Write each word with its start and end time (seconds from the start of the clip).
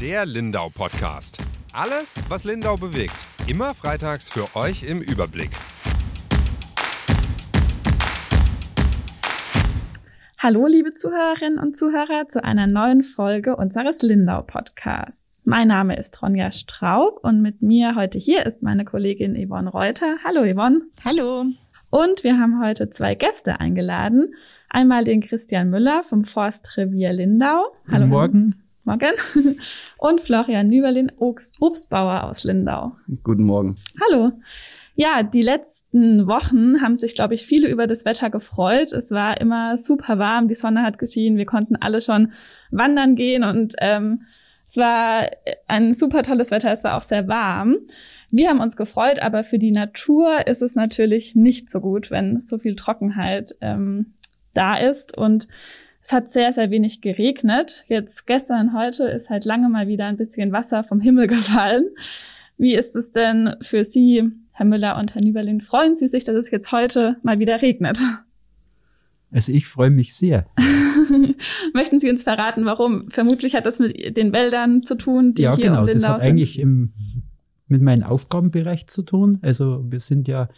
Der 0.00 0.24
Lindau 0.26 0.68
Podcast. 0.68 1.38
Alles, 1.72 2.22
was 2.28 2.44
Lindau 2.44 2.76
bewegt. 2.76 3.16
Immer 3.48 3.74
freitags 3.74 4.28
für 4.28 4.44
euch 4.54 4.88
im 4.88 5.00
Überblick. 5.00 5.50
Hallo, 10.38 10.68
liebe 10.68 10.94
Zuhörerinnen 10.94 11.58
und 11.58 11.76
Zuhörer, 11.76 12.28
zu 12.28 12.44
einer 12.44 12.68
neuen 12.68 13.02
Folge 13.02 13.56
unseres 13.56 14.02
Lindau 14.02 14.42
Podcasts. 14.42 15.44
Mein 15.46 15.66
Name 15.66 15.98
ist 15.98 16.22
Ronja 16.22 16.52
Straub 16.52 17.18
und 17.24 17.42
mit 17.42 17.60
mir 17.60 17.96
heute 17.96 18.20
hier 18.20 18.46
ist 18.46 18.62
meine 18.62 18.84
Kollegin 18.84 19.34
Yvonne 19.34 19.68
Reuter. 19.68 20.18
Hallo, 20.24 20.44
Yvonne. 20.44 20.82
Hallo. 21.04 21.46
Und 21.90 22.22
wir 22.22 22.38
haben 22.38 22.62
heute 22.62 22.88
zwei 22.90 23.16
Gäste 23.16 23.58
eingeladen. 23.58 24.32
Einmal 24.68 25.02
den 25.02 25.22
Christian 25.22 25.70
Müller 25.70 26.04
vom 26.04 26.24
Forstrevier 26.24 27.12
Lindau. 27.12 27.72
Hallo. 27.88 28.04
Guten 28.04 28.08
Morgen. 28.10 28.67
Morgen. 28.88 29.12
Und 29.98 30.22
Florian 30.22 30.68
Nüberlin, 30.68 31.12
Obst, 31.18 31.60
Obstbauer 31.60 32.24
aus 32.24 32.44
Lindau. 32.44 32.96
Guten 33.22 33.44
Morgen. 33.44 33.76
Hallo. 34.00 34.32
Ja, 34.94 35.22
die 35.22 35.42
letzten 35.42 36.26
Wochen 36.26 36.80
haben 36.80 36.96
sich, 36.96 37.14
glaube 37.14 37.34
ich, 37.34 37.44
viele 37.44 37.68
über 37.68 37.86
das 37.86 38.06
Wetter 38.06 38.30
gefreut. 38.30 38.94
Es 38.94 39.10
war 39.10 39.42
immer 39.42 39.76
super 39.76 40.18
warm, 40.18 40.48
die 40.48 40.54
Sonne 40.54 40.82
hat 40.84 40.98
geschienen, 40.98 41.36
wir 41.36 41.44
konnten 41.44 41.76
alle 41.76 42.00
schon 42.00 42.32
wandern 42.70 43.14
gehen 43.14 43.44
und 43.44 43.74
ähm, 43.78 44.22
es 44.66 44.78
war 44.78 45.28
ein 45.66 45.92
super 45.92 46.22
tolles 46.22 46.50
Wetter, 46.50 46.72
es 46.72 46.82
war 46.82 46.96
auch 46.96 47.02
sehr 47.02 47.28
warm. 47.28 47.76
Wir 48.30 48.48
haben 48.48 48.60
uns 48.60 48.74
gefreut, 48.76 49.18
aber 49.20 49.44
für 49.44 49.58
die 49.58 49.70
Natur 49.70 50.46
ist 50.46 50.62
es 50.62 50.74
natürlich 50.74 51.34
nicht 51.34 51.68
so 51.68 51.80
gut, 51.80 52.10
wenn 52.10 52.40
so 52.40 52.56
viel 52.56 52.74
Trockenheit 52.74 53.54
ähm, 53.60 54.14
da 54.54 54.76
ist. 54.78 55.16
Und 55.16 55.46
es 56.08 56.12
hat 56.14 56.32
sehr, 56.32 56.54
sehr 56.54 56.70
wenig 56.70 57.02
geregnet. 57.02 57.84
Jetzt 57.86 58.26
gestern, 58.26 58.72
heute 58.72 59.04
ist 59.04 59.28
halt 59.28 59.44
lange 59.44 59.68
mal 59.68 59.88
wieder 59.88 60.06
ein 60.06 60.16
bisschen 60.16 60.52
Wasser 60.52 60.82
vom 60.82 61.02
Himmel 61.02 61.26
gefallen. 61.26 61.84
Wie 62.56 62.74
ist 62.74 62.96
es 62.96 63.12
denn 63.12 63.56
für 63.60 63.84
Sie, 63.84 64.24
Herr 64.52 64.64
Müller 64.64 64.96
und 64.96 65.14
Herr 65.14 65.22
Nüberlin? 65.22 65.60
Freuen 65.60 65.98
Sie 65.98 66.08
sich, 66.08 66.24
dass 66.24 66.34
es 66.34 66.50
jetzt 66.50 66.72
heute 66.72 67.18
mal 67.22 67.40
wieder 67.40 67.60
regnet? 67.60 68.00
Also 69.30 69.52
ich 69.52 69.66
freue 69.66 69.90
mich 69.90 70.14
sehr. 70.14 70.46
Möchten 71.74 72.00
Sie 72.00 72.08
uns 72.08 72.22
verraten, 72.22 72.64
warum? 72.64 73.10
Vermutlich 73.10 73.54
hat 73.54 73.66
das 73.66 73.78
mit 73.78 74.16
den 74.16 74.32
Wäldern 74.32 74.84
zu 74.84 74.94
tun, 74.94 75.34
die 75.34 75.42
ja, 75.42 75.54
hier 75.56 75.66
genau. 75.66 75.80
um 75.80 75.86
Lindau 75.88 76.00
das 76.00 76.08
hat 76.08 76.22
sind. 76.22 76.26
eigentlich 76.30 76.58
im 76.58 76.94
mit 77.70 77.82
meinem 77.82 78.04
Aufgabenbereich 78.04 78.86
zu 78.86 79.02
tun. 79.02 79.40
Also 79.42 79.84
wir 79.86 80.00
sind 80.00 80.26
ja 80.26 80.48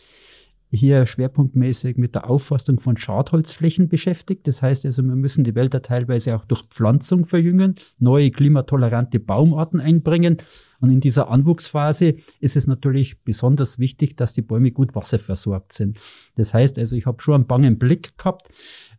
hier 0.71 1.05
schwerpunktmäßig 1.05 1.97
mit 1.97 2.15
der 2.15 2.31
Aufforstung 2.31 2.81
von 2.81 2.97
Schadholzflächen 2.97 3.89
beschäftigt. 3.89 4.47
Das 4.47 4.63
heißt 4.63 4.87
also, 4.87 5.03
wir 5.03 5.17
müssen 5.17 5.45
die 5.45 5.55
Wälder 5.55 5.83
teilweise 5.83 6.37
auch 6.37 6.45
durch 6.45 6.63
Pflanzung 6.71 7.25
verjüngen, 7.25 7.75
neue 7.99 8.31
klimatolerante 8.31 9.19
Baumarten 9.19 9.81
einbringen. 9.81 10.37
Und 10.81 10.91
in 10.91 11.01
dieser 11.01 11.29
Anwuchsphase 11.29 12.17
ist 12.41 12.57
es 12.57 12.67
natürlich 12.67 13.23
besonders 13.23 13.79
wichtig, 13.79 14.17
dass 14.17 14.33
die 14.33 14.43
Bäume 14.43 14.71
gut 14.71 14.95
wasserversorgt 14.95 15.73
sind. 15.73 15.99
Das 16.37 16.55
heißt 16.55 16.79
also, 16.79 16.97
ich 16.97 17.05
habe 17.05 17.21
schon 17.21 17.35
einen 17.35 17.47
bangen 17.47 17.79
Blick 17.79 18.17
gehabt, 18.17 18.49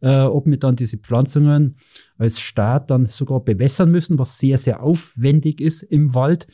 äh, 0.01 0.21
ob 0.21 0.45
wir 0.45 0.59
dann 0.59 0.75
diese 0.75 0.97
Pflanzungen 0.97 1.77
als 2.17 2.39
Staat 2.39 2.91
dann 2.91 3.07
sogar 3.07 3.39
bewässern 3.39 3.89
müssen, 3.89 4.19
was 4.19 4.37
sehr, 4.37 4.59
sehr 4.59 4.83
aufwendig 4.83 5.59
ist 5.59 5.81
im 5.81 6.13
Wald. 6.13 6.47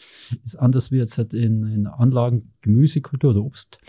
Ist 0.44 0.56
anders 0.56 0.92
wie 0.92 0.98
jetzt 0.98 1.18
halt 1.18 1.34
in, 1.34 1.66
in 1.66 1.88
Anlagen 1.88 2.54
Gemüsekultur 2.62 3.32
oder 3.32 3.44
Obst. 3.44 3.80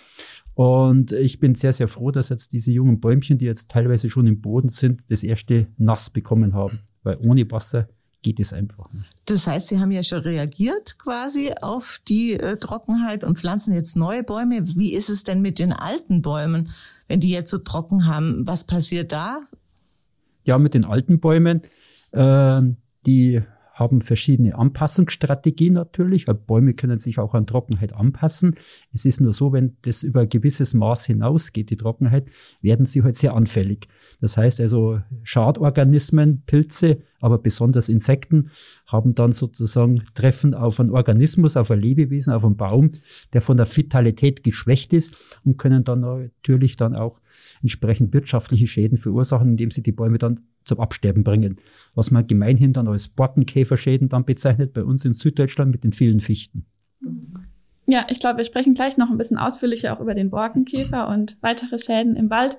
Und 0.59 1.13
ich 1.13 1.39
bin 1.39 1.55
sehr, 1.55 1.73
sehr 1.73 1.87
froh, 1.87 2.11
dass 2.11 2.31
jetzt 2.31 2.53
diese 2.53 2.73
jungen 2.73 2.99
Bäumchen, 2.99 3.39
die 3.39 3.45
jetzt 3.45 3.71
teilweise 3.71 4.11
schon 4.11 4.27
im 4.27 4.41
Boden 4.41 4.69
sind, 4.69 5.05
das 5.09 5.23
erste 5.23 5.69
Nass 5.77 6.11
bekommen 6.11 6.53
haben. 6.53 6.81
Weil 7.05 7.17
ohne 7.19 7.49
Wasser 7.49 7.89
geht 8.23 8.41
es 8.41 8.53
einfach 8.53 8.93
nicht. 8.93 9.09
Das 9.27 9.47
heißt, 9.47 9.69
Sie 9.69 9.79
haben 9.79 9.93
ja 9.93 10.03
schon 10.03 10.19
reagiert 10.19 10.99
quasi 10.99 11.53
auf 11.63 12.01
die 12.09 12.33
äh, 12.33 12.57
Trockenheit 12.57 13.23
und 13.23 13.39
pflanzen 13.39 13.73
jetzt 13.73 13.97
neue 13.97 14.25
Bäume. 14.25 14.67
Wie 14.75 14.95
ist 14.95 15.11
es 15.11 15.23
denn 15.23 15.43
mit 15.43 15.61
den 15.61 15.73
alten 15.73 16.23
Bäumen, 16.23 16.71
wenn 17.07 17.21
die 17.21 17.31
jetzt 17.31 17.53
so 17.53 17.59
trocken 17.59 18.07
haben? 18.07 18.45
Was 18.45 18.65
passiert 18.65 19.13
da? 19.13 19.43
Ja, 20.45 20.59
mit 20.59 20.75
den 20.75 20.87
alten 20.87 21.21
Bäumen, 21.21 21.63
äh, 22.11 22.63
die 23.07 23.43
haben 23.79 24.01
verschiedene 24.01 24.57
Anpassungsstrategien 24.57 25.75
natürlich, 25.75 26.27
weil 26.27 26.35
Bäume 26.35 26.75
können 26.75 26.99
sich 26.99 27.19
auch 27.19 27.35
an 27.35 27.47
Trockenheit 27.47 27.93
anpassen. 27.93 28.57
Es 28.93 29.05
ist 29.05 29.21
nur 29.21 29.33
so, 29.33 29.53
wenn 29.53 29.77
das 29.83 30.03
über 30.03 30.23
ein 30.23 30.29
gewisses 30.29 30.75
Maß 30.75 31.07
hinausgeht, 31.07 31.71
die 31.71 31.77
Trockenheit, 31.77 32.27
werden 32.61 32.87
sie 32.87 33.03
halt 33.03 33.15
sehr 33.15 33.35
anfällig. 33.35 33.89
Das 34.21 34.37
heißt 34.37 34.61
also, 34.61 35.01
Schadorganismen, 35.23 36.43
Pilze, 36.45 36.99
aber 37.21 37.39
besonders 37.39 37.89
Insekten 37.89 38.51
haben 38.87 39.15
dann 39.15 39.33
sozusagen 39.33 40.03
Treffen 40.15 40.55
auf 40.55 40.81
einen 40.81 40.91
Organismus, 40.91 41.57
auf 41.57 41.71
ein 41.71 41.81
Lebewesen, 41.81 42.33
auf 42.33 42.45
einen 42.45 42.57
Baum, 42.57 42.93
der 43.33 43.41
von 43.41 43.57
der 43.57 43.67
Vitalität 43.67 44.43
geschwächt 44.43 44.93
ist 44.93 45.15
und 45.45 45.57
können 45.57 45.85
dann 45.85 46.01
natürlich 46.01 46.77
dann 46.77 46.97
auch 46.97 47.21
entsprechend 47.63 48.13
wirtschaftliche 48.13 48.67
Schäden 48.67 48.99
verursachen, 48.99 49.51
indem 49.51 49.71
sie 49.71 49.83
die 49.83 49.93
Bäume 49.93 50.19
dann 50.19 50.41
zum 50.65 50.81
Absterben 50.81 51.25
bringen. 51.25 51.57
Was 51.95 52.11
man 52.11 52.27
gemeinhin 52.27 52.73
dann 52.73 52.89
als 52.89 53.09
Borkenkäferschäden 53.09 54.09
dann 54.09 54.25
bezeichnet, 54.25 54.73
bei 54.73 54.85
uns 54.85 55.05
in 55.05 55.15
Süddeutschland 55.15 55.73
mit 55.73 55.85
den 55.85 55.93
vielen 55.93 56.21
Fichten. 56.21 56.67
Ja, 57.87 58.07
ich 58.11 58.21
glaube, 58.21 58.39
wir 58.39 58.45
sprechen 58.45 58.75
gleich 58.75 58.99
noch 58.99 59.11
ein 59.11 59.17
bisschen 59.17 59.39
ausführlicher 59.39 59.97
auch 59.97 60.01
über 60.01 60.15
den 60.15 60.31
Borkenkäfer 60.31 61.09
und 61.09 61.39
weitere 61.41 61.79
Schäden 61.79 62.17
im 62.17 62.29
Wald. 62.29 62.59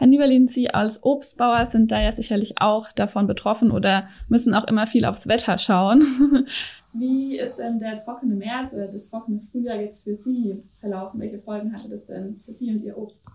Herr 0.00 0.06
Nieberlin, 0.06 0.48
Sie 0.48 0.70
als 0.70 1.02
Obstbauer 1.02 1.68
sind 1.70 1.90
da 1.90 2.00
ja 2.00 2.12
sicherlich 2.12 2.54
auch 2.58 2.90
davon 2.92 3.26
betroffen 3.26 3.70
oder 3.70 4.08
müssen 4.28 4.54
auch 4.54 4.66
immer 4.66 4.86
viel 4.86 5.04
aufs 5.04 5.28
Wetter 5.28 5.58
schauen. 5.58 6.02
Wie 6.94 7.38
ist 7.38 7.56
denn 7.56 7.80
der 7.80 8.02
trockene 8.02 8.34
März 8.34 8.72
oder 8.72 8.88
das 8.88 9.10
trockene 9.10 9.40
Frühjahr 9.52 9.80
jetzt 9.80 10.04
für 10.04 10.14
Sie 10.14 10.62
verlaufen? 10.78 11.20
Welche 11.20 11.38
Folgen 11.38 11.72
hatte 11.72 11.90
das 11.90 12.06
denn 12.06 12.40
für 12.46 12.54
Sie 12.54 12.70
und 12.70 12.82
Ihr 12.82 12.96
Obst? 12.96 13.28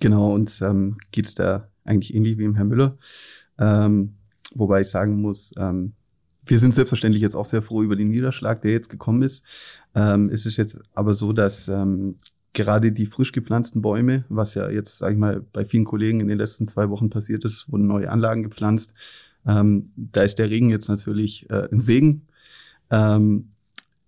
Genau, 0.00 0.32
uns 0.32 0.60
ähm, 0.60 0.96
geht 1.10 1.26
es 1.26 1.34
da 1.34 1.68
eigentlich 1.84 2.14
ähnlich 2.14 2.38
wie 2.38 2.44
im 2.44 2.54
Herrn 2.54 2.68
Müller. 2.68 2.96
Ähm, 3.58 4.14
wobei 4.54 4.82
ich 4.82 4.88
sagen 4.88 5.20
muss, 5.20 5.52
ähm, 5.56 5.92
wir 6.44 6.58
sind 6.58 6.74
selbstverständlich 6.74 7.22
jetzt 7.22 7.34
auch 7.34 7.44
sehr 7.44 7.62
froh 7.62 7.82
über 7.82 7.96
den 7.96 8.08
Niederschlag, 8.08 8.62
der 8.62 8.72
jetzt 8.72 8.88
gekommen 8.88 9.22
ist. 9.22 9.44
Ähm, 9.94 10.28
es 10.32 10.46
ist 10.46 10.56
jetzt 10.56 10.80
aber 10.94 11.14
so, 11.14 11.32
dass 11.32 11.68
ähm, 11.68 12.16
gerade 12.52 12.92
die 12.92 13.06
frisch 13.06 13.32
gepflanzten 13.32 13.82
Bäume, 13.82 14.24
was 14.28 14.54
ja 14.54 14.68
jetzt, 14.68 14.98
sage 14.98 15.14
ich 15.14 15.18
mal, 15.18 15.40
bei 15.52 15.64
vielen 15.64 15.84
Kollegen 15.84 16.20
in 16.20 16.28
den 16.28 16.38
letzten 16.38 16.66
zwei 16.66 16.90
Wochen 16.90 17.10
passiert 17.10 17.44
ist, 17.44 17.70
wurden 17.70 17.86
neue 17.86 18.10
Anlagen 18.10 18.42
gepflanzt. 18.42 18.94
Ähm, 19.46 19.90
da 19.96 20.22
ist 20.22 20.38
der 20.38 20.50
Regen 20.50 20.70
jetzt 20.70 20.88
natürlich 20.88 21.48
äh, 21.50 21.68
ein 21.70 21.80
Segen. 21.80 22.26
Ähm, 22.90 23.48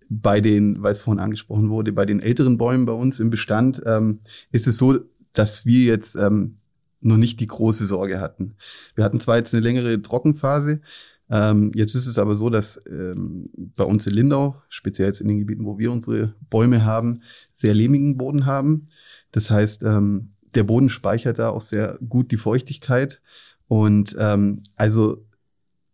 bei 0.07 0.39
den, 0.39 0.83
weil 0.83 0.91
es 0.91 1.01
vorhin 1.01 1.19
angesprochen 1.19 1.69
wurde, 1.69 1.91
bei 1.91 2.05
den 2.05 2.19
älteren 2.19 2.57
Bäumen 2.57 2.85
bei 2.85 2.93
uns 2.93 3.19
im 3.19 3.31
Bestand 3.31 3.81
ähm, 3.85 4.19
ist 4.51 4.67
es 4.67 4.77
so, 4.77 4.99
dass 5.35 5.65
wir 5.65 5.85
jetzt 5.85 6.15
ähm, 6.15 6.57
noch 7.01 7.17
nicht 7.17 7.39
die 7.39 7.47
große 7.47 7.85
Sorge 7.85 8.19
hatten. 8.19 8.55
Wir 8.95 9.03
hatten 9.03 9.19
zwar 9.19 9.37
jetzt 9.37 9.53
eine 9.53 9.61
längere 9.61 10.01
Trockenphase, 10.01 10.81
ähm, 11.29 11.71
jetzt 11.73 11.95
ist 11.95 12.05
es 12.05 12.17
aber 12.17 12.35
so, 12.35 12.49
dass 12.49 12.79
ähm, 12.87 13.49
bei 13.75 13.83
uns 13.83 14.05
in 14.05 14.13
Lindau, 14.13 14.61
speziell 14.69 15.07
jetzt 15.07 15.21
in 15.21 15.27
den 15.27 15.39
Gebieten, 15.39 15.65
wo 15.65 15.79
wir 15.79 15.91
unsere 15.91 16.35
Bäume 16.49 16.85
haben, 16.85 17.21
sehr 17.53 17.73
lehmigen 17.73 18.17
Boden 18.17 18.45
haben. 18.45 18.87
Das 19.31 19.49
heißt, 19.49 19.83
ähm, 19.83 20.33
der 20.53 20.63
Boden 20.63 20.89
speichert 20.89 21.39
da 21.39 21.49
auch 21.49 21.61
sehr 21.61 21.97
gut 22.07 22.31
die 22.31 22.37
Feuchtigkeit. 22.37 23.21
Und 23.67 24.15
ähm, 24.19 24.61
also 24.75 25.25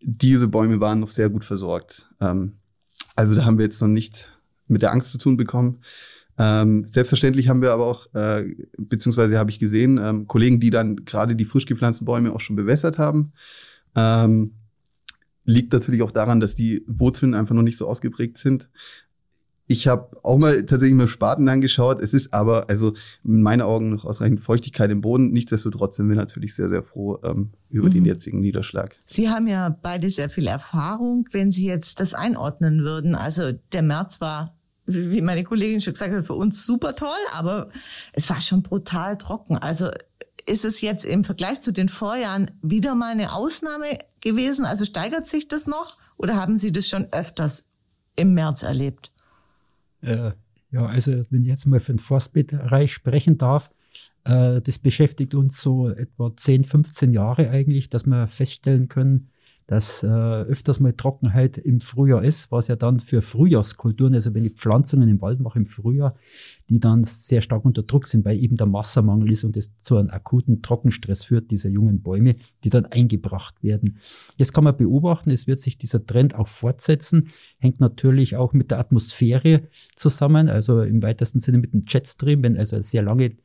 diese 0.02 0.48
Bäume 0.48 0.80
waren 0.80 1.00
noch 1.00 1.10
sehr 1.10 1.30
gut 1.30 1.46
versorgt. 1.46 2.10
Ähm, 2.20 2.58
also 3.16 3.36
da 3.36 3.46
haben 3.46 3.58
wir 3.58 3.66
jetzt 3.66 3.82
noch 3.82 3.88
nicht 3.88 4.28
mit 4.68 4.82
der 4.82 4.92
Angst 4.92 5.12
zu 5.12 5.18
tun 5.18 5.38
bekommen. 5.38 5.80
Ähm, 6.38 6.86
selbstverständlich 6.90 7.50
haben 7.50 7.62
wir 7.62 7.72
aber 7.72 7.86
auch, 7.86 8.14
äh, 8.14 8.56
beziehungsweise 8.78 9.38
habe 9.38 9.52
ich 9.52 9.60
gesehen, 9.60 10.00
ähm, 10.02 10.28
Kollegen, 10.28 10.60
die 10.60 10.70
dann 10.70 10.98
gerade 11.06 11.36
die 11.36 11.46
frisch 11.46 11.66
gepflanzten 11.66 12.06
Bäume 12.06 12.34
auch 12.34 12.42
schon 12.42 12.56
bewässert 12.56 12.98
haben. 12.98 13.34
Ähm, 13.96 14.54
liegt 15.44 15.74
natürlich 15.74 16.02
auch 16.02 16.12
daran, 16.12 16.40
dass 16.40 16.56
die 16.56 16.84
Wurzeln 16.88 17.34
einfach 17.34 17.56
noch 17.56 17.62
nicht 17.62 17.78
so 17.78 17.88
ausgeprägt 17.88 18.38
sind. 18.38 18.70
Ich 19.68 19.88
habe 19.88 20.18
auch 20.24 20.38
mal 20.38 20.66
tatsächlich 20.66 20.98
mal 20.98 21.08
Spaten 21.08 21.48
angeschaut. 21.48 22.02
Es 22.02 22.14
ist 22.14 22.34
aber, 22.34 22.70
also 22.70 22.94
in 23.24 23.42
meinen 23.42 23.62
Augen 23.62 23.90
noch 23.90 24.04
ausreichend 24.04 24.42
Feuchtigkeit 24.42 24.92
im 24.92 25.00
Boden. 25.00 25.32
Nichtsdestotrotz 25.32 25.96
sind 25.96 26.10
wir 26.10 26.18
natürlich 26.18 26.56
sehr, 26.56 26.68
sehr 26.68 26.84
froh 26.84 27.20
ähm, 27.24 27.52
über 27.70 27.88
mhm. 27.88 27.94
den 27.94 28.06
jetzigen 28.06 28.42
Niederschlag. 28.42 28.98
Sie 29.06 29.30
haben 29.30 29.48
ja 29.48 29.70
beide 29.70 30.10
sehr 30.10 30.30
viel 30.30 30.48
Erfahrung, 30.48 31.26
wenn 31.32 31.52
Sie 31.52 31.68
jetzt 31.68 32.02
das 32.02 32.14
einordnen 32.14 32.84
würden. 32.84 33.16
Also 33.16 33.54
der 33.72 33.82
März 33.82 34.20
war 34.20 34.54
wie 34.94 35.22
meine 35.22 35.44
Kollegin 35.44 35.82
schon 35.82 35.94
gesagt 35.94 36.14
hat, 36.14 36.26
für 36.26 36.36
uns 36.36 36.66
super 36.66 36.96
toll, 36.96 37.10
aber 37.34 37.70
es 38.14 38.30
war 38.30 38.42
schon 38.42 38.64
brutal 38.64 39.18
trocken. 39.18 39.58
Also 39.58 39.90
ist 40.46 40.66
es 40.66 40.82
jetzt 40.82 41.06
im 41.06 41.24
Vergleich 41.24 41.62
zu 41.62 41.72
den 41.72 41.90
Vorjahren 41.90 42.52
wieder 42.62 42.96
mal 42.96 43.12
eine 43.12 43.34
Ausnahme 43.34 44.00
gewesen? 44.22 44.66
Also 44.66 44.86
steigert 44.86 45.28
sich 45.28 45.48
das 45.48 45.68
noch 45.68 45.98
oder 46.18 46.36
haben 46.36 46.58
Sie 46.58 46.72
das 46.72 46.88
schon 46.88 47.08
öfters 47.12 47.66
im 48.16 48.34
März 48.34 48.64
erlebt? 48.64 49.12
Äh, 50.02 50.32
ja, 50.72 50.86
also 50.86 51.24
wenn 51.30 51.44
ich 51.44 51.50
jetzt 51.50 51.66
mal 51.66 51.80
für 51.80 51.94
den 51.94 52.00
Forstbereich 52.00 52.94
sprechen 52.94 53.38
darf, 53.38 53.72
äh, 54.24 54.62
das 54.62 54.80
beschäftigt 54.80 55.36
uns 55.36 55.62
so 55.62 55.90
etwa 55.90 56.32
10, 56.36 56.64
15 56.64 57.14
Jahre 57.14 57.50
eigentlich, 57.50 57.90
dass 57.90 58.06
wir 58.06 58.28
feststellen 58.28 58.88
können, 58.88 59.31
dass 59.72 60.04
äh, 60.04 60.08
öfters 60.08 60.82
mal 60.82 60.92
Trockenheit 60.92 61.58
im 61.58 61.80
Frühjahr 61.80 62.26
ist, 62.26 62.52
was 62.52 62.68
ja 62.68 62.76
dann 62.76 63.00
für 63.00 63.22
Frühjahrskulturen, 63.22 64.14
also 64.14 64.34
wenn 64.34 64.44
ich 64.44 64.56
Pflanzungen 64.56 65.08
im 65.08 65.22
Wald 65.22 65.40
mache 65.40 65.60
im 65.60 65.66
Frühjahr, 65.66 66.18
die 66.70 66.82
dann 66.82 67.06
sehr 67.06 67.40
stark 67.40 67.64
unter 67.64 67.82
Druck 67.82 68.06
sind, 68.06 68.26
weil 68.26 68.38
eben 68.38 68.58
der 68.58 68.74
Wassermangel 68.74 69.32
ist 69.32 69.46
und 69.46 69.56
es 69.56 69.78
zu 69.78 69.96
einem 69.96 70.10
akuten 70.10 70.62
Trockenstress 70.62 71.24
führt, 71.24 71.52
dieser 71.52 71.70
jungen 71.70 72.02
Bäume, 72.02 72.36
die 72.66 72.70
dann 72.70 72.86
eingebracht 72.86 73.64
werden. 73.64 74.00
Das 74.38 74.52
kann 74.52 74.66
man 74.66 74.76
beobachten, 74.76 75.32
es 75.32 75.48
wird 75.48 75.62
sich 75.62 75.78
dieser 75.78 76.06
Trend 76.06 76.36
auch 76.36 76.50
fortsetzen, 76.50 77.30
hängt 77.58 77.80
natürlich 77.80 78.36
auch 78.36 78.52
mit 78.52 78.72
der 78.72 78.80
Atmosphäre 78.80 79.70
zusammen, 79.96 80.50
also 80.50 80.82
im 80.82 81.02
weitesten 81.02 81.40
Sinne 81.40 81.60
mit 81.60 81.72
dem 81.72 81.86
Jetstream, 81.88 82.44
wenn 82.44 82.58
also 82.58 82.82
sehr 82.82 83.04
lange 83.04 83.38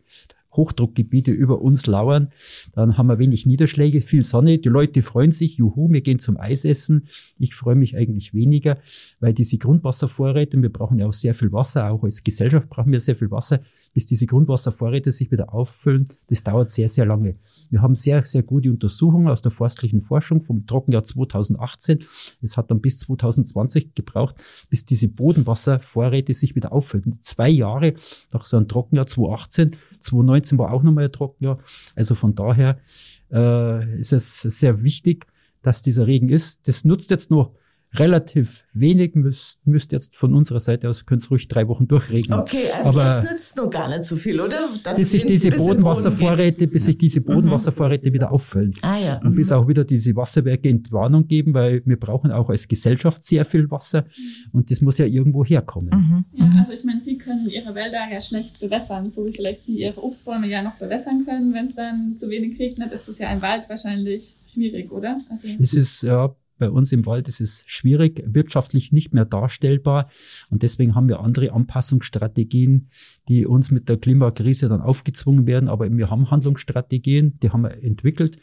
Hochdruckgebiete 0.57 1.31
über 1.31 1.61
uns 1.61 1.87
lauern. 1.87 2.29
Dann 2.73 2.99
haben 2.99 3.09
wir 3.09 3.19
wenig 3.19 3.47
Niederschläge, 3.47 4.01
viel 4.01 4.25
Sonne. 4.25 4.59
Die 4.59 4.69
Leute 4.69 5.03
freuen 5.03 5.33
sich, 5.33 5.57
juhu, 5.57 5.91
wir 5.91 6.01
gehen 6.01 6.19
zum 6.19 6.37
Eisessen. 6.37 7.09
Ich 7.39 7.55
freue 7.55 7.75
mich 7.75 7.97
eigentlich 7.97 8.35
weniger, 8.35 8.79
weil 9.21 9.33
diese 9.33 9.59
Grundwasservorräte, 9.59 10.61
wir 10.61 10.73
brauchen 10.73 10.99
ja 10.99 11.07
auch 11.07 11.13
sehr 11.13 11.35
viel 11.35 11.53
Wasser, 11.53 11.93
auch 11.93 12.05
als 12.05 12.25
Gesellschaft 12.25 12.69
brauchen 12.69 12.93
wir 12.93 13.01
sehr 13.01 13.17
viel 13.17 13.31
Wasser, 13.31 13.61
bis 13.93 14.07
diese 14.07 14.27
Grundwasservorräte 14.27 15.11
sich 15.11 15.31
wieder 15.31 15.53
auffüllen. 15.53 16.07
Das 16.29 16.43
dauert 16.43 16.71
sehr, 16.71 16.89
sehr 16.89 17.07
lange. 17.07 17.37
Wir 17.71 17.83
haben 17.83 17.95
sehr, 17.95 18.25
sehr 18.25 18.43
gute 18.43 18.71
Untersuchungen 18.71 19.29
aus 19.29 19.43
der 19.43 19.53
forstlichen 19.53 20.03
Forschung 20.03 20.43
vom 20.43 20.67
Trockenjahr 20.67 21.03
2018. 21.03 22.01
Es 22.43 22.57
hat 22.57 22.71
dann 22.71 22.81
bis 22.81 22.99
2020 22.99 23.95
gebraucht, 23.95 24.37
bis 24.71 24.85
diese 24.85 25.09
Bodenwasservorräte 25.09 26.35
sich 26.35 26.55
wieder 26.55 26.73
auffüllen. 26.73 27.13
Zwei 27.21 27.49
Jahre 27.49 27.95
nach 28.33 28.45
so 28.45 28.57
einem 28.57 28.69
Trockenjahr 28.69 29.07
2018 29.07 29.77
2019 30.01 30.46
war 30.53 30.73
auch 30.73 30.83
nochmal 30.83 31.05
ein 31.05 31.13
Trockenjahr. 31.13 31.59
Also 31.95 32.15
von 32.15 32.35
daher 32.35 32.79
äh, 33.33 33.99
ist 33.99 34.13
es 34.13 34.41
sehr 34.41 34.83
wichtig, 34.83 35.27
dass 35.63 35.83
dieser 35.83 36.07
Regen 36.07 36.29
ist. 36.29 36.69
Das 36.69 36.85
nutzt 36.85 37.11
jetzt 37.11 37.31
nur 37.31 37.55
relativ 37.99 38.65
wenig, 38.73 39.15
müsst, 39.15 39.59
müsst 39.67 39.93
jetzt 39.93 40.17
von 40.17 40.35
unserer 40.35 40.61
Seite 40.61 40.89
aus, 40.89 41.07
könnt 41.07 41.23
es 41.23 41.31
ruhig 41.31 41.49
drei 41.49 41.69
Wochen 41.69 41.89
durchregnen. 41.89 42.39
Okay, 42.39 42.71
also 42.77 42.89
Aber 42.91 43.07
jetzt 43.07 43.31
nützt 43.31 43.57
noch 43.57 43.71
gar 43.71 43.89
nicht 43.89 44.05
so 44.05 44.17
viel, 44.17 44.41
oder? 44.41 44.69
Das 44.85 44.99
bis 44.99 45.13
sich 45.13 45.27
diese 45.27 45.51
Bodenwasservorräte, 45.51 46.67
bis 46.67 46.87
sich 46.87 46.99
diese 46.99 47.21
Bodenwasservorräte 47.21 48.09
mhm. 48.09 48.15
wieder 48.15 48.33
auffüllen. 48.33 48.75
Ah, 48.83 48.99
ja. 48.99 49.17
Und 49.23 49.33
mhm. 49.33 49.37
bis 49.37 49.53
auch 49.53 49.67
wieder 49.69 49.85
diese 49.85 50.15
Wasserwerke 50.17 50.69
Entwarnung 50.69 51.27
geben, 51.27 51.55
weil 51.55 51.83
wir 51.85 51.99
brauchen 51.99 52.31
auch 52.31 52.49
als 52.51 52.69
Gesellschaft 52.69 53.25
sehr 53.25 53.45
viel 53.45 53.71
Wasser 53.71 54.05
und 54.53 54.71
das 54.71 54.81
muss 54.81 54.99
ja 54.99 55.07
irgendwo 55.07 55.45
herkommen. 55.45 55.91
Mhm. 55.91 56.25
Ja, 56.33 56.51
also 56.59 56.73
ich 56.73 56.85
meine, 56.85 57.01
Sie 57.01 57.19
können 57.19 57.49
Ihre 57.49 57.75
Wälder 57.75 58.01
ja 58.13 58.21
schlecht 58.21 58.61
bewässern, 58.61 59.11
so 59.11 59.27
wie 59.27 59.33
vielleicht 59.33 59.63
Sie 59.63 59.83
Ihre 59.83 60.03
Obstbäume 60.03 60.47
ja 60.49 60.63
noch 60.63 60.75
bewässern 60.75 61.25
können. 61.25 61.55
Wenn 61.55 61.67
es 61.67 61.75
dann 61.75 62.17
zu 62.17 62.29
wenig 62.29 62.59
regnet, 62.59 62.93
ist 62.93 63.09
das 63.09 63.19
ja 63.19 63.33
im 63.33 63.43
Wald 63.43 63.69
wahrscheinlich 63.69 64.37
schwierig, 64.53 64.91
oder? 64.91 65.21
Also 65.31 65.49
es 65.61 65.75
ist 65.75 66.03
ja 66.03 66.35
bei 66.59 66.71
uns 66.71 66.93
im 66.93 67.07
Wald 67.07 67.29
ist 67.29 67.41
es 67.41 67.65
schwierig, 67.67 68.23
wirtschaftlich 68.27 68.93
nicht 68.93 69.13
mehr 69.13 69.25
darstellbar. 69.25 70.11
Und 70.51 70.63
deswegen 70.63 70.95
haben 70.95 71.09
wir 71.09 71.21
andere 71.21 71.53
Anpassungsstrategien, 71.53 72.89
die 73.29 73.47
uns 73.47 73.71
mit 73.71 73.89
der 73.89 73.99
Klimakrise 73.99 74.69
dann 74.69 74.81
aufgezwungen 74.81 75.47
werden. 75.47 75.69
Aber 75.69 75.91
wir 75.91 76.11
haben 76.11 76.31
Handlungsstrategien, 76.31 77.39
die 77.41 77.51
haben 77.51 77.63
wir 77.63 77.83
entwickelt. 77.83 78.39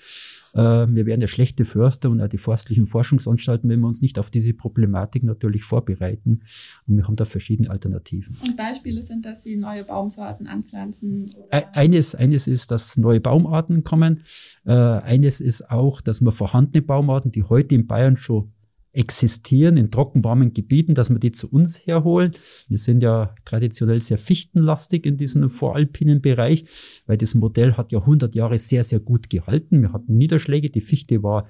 Äh, 0.54 0.60
wir 0.60 1.06
wären 1.06 1.22
ja 1.22 1.28
schlechte 1.28 1.66
Förster 1.66 2.10
und 2.10 2.22
auch 2.22 2.28
die 2.28 2.38
forstlichen 2.38 2.88
Forschungsanstalten, 2.88 3.70
wenn 3.70 3.80
wir 3.80 3.88
uns 3.88 4.02
nicht 4.02 4.20
auf 4.20 4.30
diese 4.30 4.54
Problematik 4.54 5.24
natürlich 5.24 5.64
vorbereiten. 5.64 6.42
Und 6.88 6.98
wir 6.98 7.08
haben 7.08 7.16
da 7.16 7.26
verschiedene 7.26 7.70
Alternativen. 7.70 8.38
Und 8.44 8.56
Beispiele 8.56 9.02
sind, 9.02 9.26
dass 9.26 9.44
Sie 9.44 9.56
neue 9.56 9.84
Baumsorten 9.84 10.48
anpflanzen? 10.48 11.32
Eines, 11.50 12.16
eines 12.16 12.48
ist, 12.48 12.72
dass 12.72 12.98
neue 12.98 13.20
Baumarten 13.20 13.84
kommen. 13.84 14.24
Äh, 14.66 14.72
eines 14.72 15.42
ist 15.42 15.70
auch, 15.70 16.02
dass 16.02 16.22
wir 16.22 16.32
vorhandene 16.32 16.82
Baumarten, 16.82 17.32
die 17.32 17.44
heute 17.44 17.76
in 17.76 17.88
Bayern 17.88 18.18
schon 18.18 18.52
existieren 18.94 19.76
in 19.76 19.90
trockenwarmen 19.90 20.54
Gebieten, 20.54 20.94
dass 20.94 21.10
wir 21.10 21.20
die 21.20 21.32
zu 21.32 21.50
uns 21.50 21.86
herholen. 21.86 22.32
Wir 22.70 22.78
sind 22.78 23.02
ja 23.02 23.34
traditionell 23.44 24.02
sehr 24.02 24.20
fichtenlastig 24.20 25.06
in 25.06 25.18
diesem 25.18 25.50
voralpinen 25.50 26.22
Bereich, 26.22 26.66
weil 27.08 27.18
das 27.18 27.34
Modell 27.34 27.74
hat 27.74 27.92
ja 27.92 28.00
100 28.00 28.36
Jahre 28.36 28.60
sehr, 28.60 28.84
sehr 28.84 29.00
gut 29.00 29.30
gehalten. 29.30 29.82
Wir 29.82 29.94
hatten 29.94 30.16
Niederschläge. 30.16 30.70
Die 30.70 30.82
Fichte 30.82 31.24
war 31.24 31.48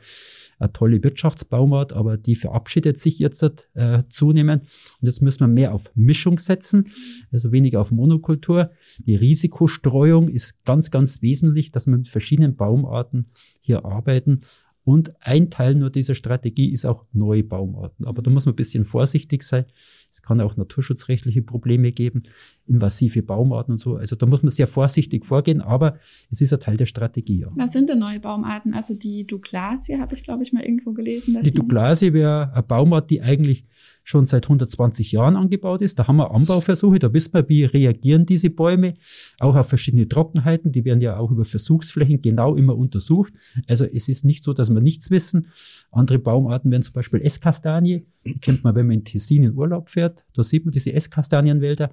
eine 0.59 0.71
tolle 0.71 1.03
Wirtschaftsbaumart, 1.03 1.93
aber 1.93 2.17
die 2.17 2.35
verabschiedet 2.35 2.97
sich 2.97 3.19
jetzt 3.19 3.43
äh, 3.73 4.03
zunehmend. 4.07 4.63
Und 5.01 5.07
jetzt 5.07 5.21
müssen 5.21 5.41
wir 5.41 5.47
mehr 5.47 5.73
auf 5.73 5.91
Mischung 5.95 6.39
setzen, 6.39 6.91
also 7.31 7.51
weniger 7.51 7.81
auf 7.81 7.91
Monokultur. 7.91 8.71
Die 8.99 9.15
Risikostreuung 9.15 10.29
ist 10.29 10.63
ganz, 10.63 10.91
ganz 10.91 11.21
wesentlich, 11.21 11.71
dass 11.71 11.87
wir 11.87 11.97
mit 11.97 12.07
verschiedenen 12.07 12.55
Baumarten 12.55 13.25
hier 13.59 13.85
arbeiten. 13.85 14.41
Und 14.83 15.13
ein 15.21 15.49
Teil 15.49 15.75
nur 15.75 15.89
dieser 15.89 16.15
Strategie 16.15 16.71
ist 16.71 16.85
auch 16.85 17.05
neue 17.13 17.43
Baumarten. 17.43 18.05
Aber 18.05 18.21
da 18.21 18.29
muss 18.29 18.45
man 18.45 18.53
ein 18.53 18.57
bisschen 18.57 18.85
vorsichtig 18.85 19.43
sein. 19.43 19.65
Es 20.13 20.21
kann 20.21 20.39
auch 20.41 20.55
naturschutzrechtliche 20.57 21.41
Probleme 21.41 21.91
geben, 21.91 22.21
invasive 22.67 23.23
Baumarten 23.23 23.71
und 23.71 23.77
so. 23.79 23.95
Also 23.95 24.15
da 24.15 24.27
muss 24.27 24.43
man 24.43 24.51
sehr 24.51 24.67
vorsichtig 24.67 25.25
vorgehen, 25.25 25.59
aber 25.59 25.97
es 26.29 26.39
ist 26.39 26.53
ein 26.53 26.59
Teil 26.59 26.77
der 26.77 26.85
Strategie. 26.85 27.39
Ja. 27.39 27.47
Was 27.55 27.73
sind 27.73 27.89
denn 27.89 27.97
neue 27.97 28.19
Baumarten? 28.19 28.75
Also 28.75 28.93
die 28.93 29.25
Douglasie 29.25 29.97
habe 29.97 30.13
ich, 30.13 30.23
glaube 30.23 30.43
ich, 30.43 30.53
mal 30.53 30.61
irgendwo 30.61 30.93
gelesen. 30.93 31.39
die 31.41 31.49
Douglasie 31.49 32.13
wäre 32.13 32.53
eine 32.53 32.61
Baumart, 32.61 33.09
die 33.09 33.23
eigentlich 33.23 33.65
schon 34.03 34.27
seit 34.27 34.45
120 34.45 35.11
Jahren 35.13 35.35
angebaut 35.35 35.81
ist. 35.81 35.97
Da 35.97 36.07
haben 36.07 36.17
wir 36.17 36.29
Anbauversuche, 36.29 36.99
da 36.99 37.11
wissen 37.11 37.33
wir, 37.33 37.49
wie 37.49 37.63
reagieren 37.63 38.27
diese 38.27 38.51
Bäume, 38.51 38.93
auch 39.39 39.55
auf 39.55 39.69
verschiedene 39.69 40.07
Trockenheiten. 40.07 40.71
Die 40.71 40.85
werden 40.85 41.01
ja 41.01 41.17
auch 41.17 41.31
über 41.31 41.43
Versuchsflächen 41.43 42.21
genau 42.21 42.55
immer 42.55 42.77
untersucht. 42.77 43.33
Also 43.67 43.85
es 43.85 44.09
ist 44.09 44.25
nicht 44.25 44.43
so, 44.43 44.53
dass 44.53 44.69
wir 44.69 44.81
nichts 44.81 45.09
wissen. 45.09 45.47
Andere 45.93 46.17
Baumarten 46.17 46.71
wären 46.71 46.81
zum 46.81 46.93
Beispiel 46.93 47.21
Esskastanie. 47.21 48.05
Die 48.25 48.39
kennt 48.39 48.63
man, 48.63 48.73
wenn 48.75 48.87
man 48.87 48.97
in 48.97 49.05
Tessin 49.05 49.43
in 49.43 49.53
Urlaub 49.53 49.89
fährt. 49.89 50.25
Da 50.33 50.43
sieht 50.43 50.65
man 50.65 50.71
diese 50.71 50.91
Esskastanienwälder. 50.91 51.91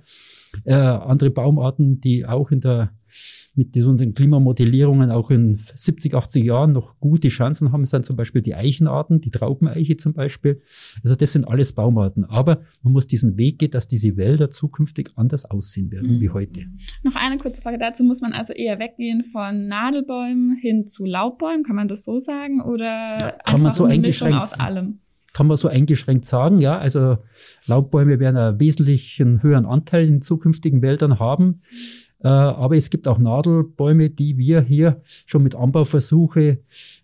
Äh, 0.64 0.74
andere 0.74 1.30
Baumarten, 1.30 2.00
die 2.00 2.24
auch 2.24 2.50
in 2.50 2.60
der 2.60 2.92
mit 3.54 3.76
unseren 3.76 4.14
Klimamodellierungen 4.14 5.10
auch 5.10 5.30
in 5.30 5.56
70, 5.56 6.14
80 6.14 6.44
Jahren 6.44 6.72
noch 6.72 6.98
gute 7.00 7.28
Chancen 7.28 7.72
haben, 7.72 7.84
sind 7.84 8.06
zum 8.06 8.16
Beispiel 8.16 8.42
die 8.42 8.54
Eichenarten, 8.54 9.20
die 9.20 9.30
Traubeneiche 9.30 9.96
zum 9.96 10.12
Beispiel. 10.12 10.62
Also 11.02 11.16
das 11.16 11.32
sind 11.32 11.48
alles 11.48 11.72
Baumarten. 11.72 12.24
Aber 12.24 12.62
man 12.82 12.92
muss 12.92 13.06
diesen 13.06 13.36
Weg 13.36 13.58
gehen, 13.58 13.70
dass 13.70 13.88
diese 13.88 14.16
Wälder 14.16 14.50
zukünftig 14.50 15.10
anders 15.16 15.44
aussehen 15.44 15.90
werden 15.90 16.16
mhm. 16.16 16.20
wie 16.20 16.30
heute. 16.30 16.66
Noch 17.02 17.16
eine 17.16 17.38
kurze 17.38 17.60
Frage 17.60 17.78
dazu. 17.78 18.04
Muss 18.04 18.20
man 18.20 18.32
also 18.32 18.52
eher 18.52 18.78
weggehen 18.78 19.24
von 19.32 19.66
Nadelbäumen 19.66 20.56
hin 20.56 20.86
zu 20.86 21.04
Laubbäumen? 21.04 21.64
Kann 21.64 21.76
man 21.76 21.88
das 21.88 22.04
so 22.04 22.20
sagen? 22.20 22.62
Oder 22.62 22.84
ja, 22.84 23.30
kann 23.44 23.62
man 23.62 23.72
so 23.72 23.84
eingeschränkt 23.84 24.38
aus 24.38 24.58
allem? 24.58 25.00
kann 25.32 25.46
man 25.46 25.56
so 25.56 25.68
eingeschränkt 25.68 26.24
sagen, 26.24 26.60
ja. 26.60 26.78
Also 26.78 27.18
Laubbäume 27.66 28.18
werden 28.18 28.36
einen 28.36 28.60
wesentlichen 28.60 29.42
höheren 29.42 29.66
Anteil 29.66 30.06
in 30.06 30.22
zukünftigen 30.22 30.82
Wäldern 30.82 31.18
haben. 31.18 31.62
Äh, 32.22 32.28
aber 32.28 32.76
es 32.76 32.90
gibt 32.90 33.08
auch 33.08 33.18
Nadelbäume, 33.18 34.10
die 34.10 34.36
wir 34.36 34.60
hier 34.60 35.00
schon 35.26 35.42
mit 35.42 35.54
Anbauversuche 35.54 36.58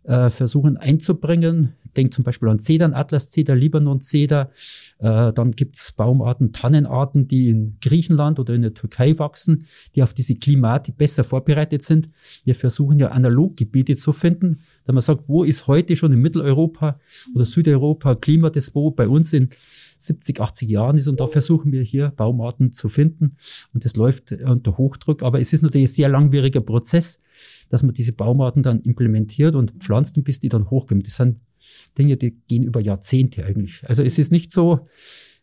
äh, 0.05 0.31
versuchen 0.31 0.77
einzubringen. 0.77 1.75
Denk 1.97 2.13
zum 2.13 2.25
Beispiel 2.25 2.51
an 2.51 2.59
Zedern, 2.59 2.93
Atlas-Zeder, 2.93 3.57
Libanon-Zeder. 3.57 4.51
Äh, 4.99 5.33
dann 5.33 5.53
gibt's 5.53 5.93
Baumarten, 5.93 6.53
Tannenarten, 6.53 7.27
die 7.27 7.49
in 7.49 7.79
Griechenland 7.81 8.39
oder 8.39 8.53
in 8.53 8.61
der 8.61 8.75
Türkei 8.75 9.19
wachsen, 9.19 9.65
die 9.95 10.03
auf 10.03 10.13
diese 10.13 10.35
Klimate 10.35 10.93
besser 10.93 11.25
vorbereitet 11.25 11.83
sind. 11.83 12.11
Wir 12.45 12.55
versuchen 12.55 12.99
ja 12.99 13.09
Analoggebiete 13.09 13.97
zu 13.97 14.13
finden, 14.13 14.61
da 14.85 14.93
man 14.93 15.01
sagt, 15.01 15.25
wo 15.27 15.43
ist 15.43 15.67
heute 15.67 15.97
schon 15.97 16.13
in 16.13 16.21
Mitteleuropa 16.21 17.01
oder 17.35 17.47
Südeuropa 17.47 18.15
Klima, 18.15 18.51
das 18.51 18.75
wo 18.75 18.91
bei 18.91 19.09
uns 19.09 19.33
in 19.33 19.49
70, 19.97 20.41
80 20.41 20.69
Jahren 20.69 20.99
ist. 20.99 21.09
Und 21.09 21.21
da 21.21 21.27
versuchen 21.27 21.73
wir 21.73 21.83
hier 21.83 22.11
Baumarten 22.11 22.73
zu 22.73 22.89
finden. 22.89 23.37
Und 23.75 23.85
das 23.85 23.97
läuft 23.97 24.33
unter 24.33 24.77
Hochdruck. 24.77 25.23
Aber 25.23 25.41
es 25.41 25.53
ist 25.53 25.63
natürlich 25.63 25.89
ein 25.89 25.95
sehr 25.95 26.09
langwieriger 26.09 26.61
Prozess, 26.61 27.21
dass 27.69 27.83
man 27.83 27.95
diese 27.95 28.13
Baumarten 28.13 28.63
dann 28.63 28.81
implementiert 28.83 29.55
und 29.55 29.73
pflanzt 29.83 30.17
und 30.17 30.25
bis 30.25 30.41
die 30.41 30.49
dann 30.49 30.71
hochkommen. 30.71 31.03
Das 31.03 31.17
sind 31.17 31.41
Dinge, 31.99 32.17
die 32.17 32.37
gehen 32.49 32.63
über 32.63 32.81
Jahrzehnte 32.81 33.45
eigentlich. 33.45 33.83
Also 33.89 34.03
es 34.03 34.19
ist 34.19 34.31
nicht 34.31 34.53
so, 34.53 34.89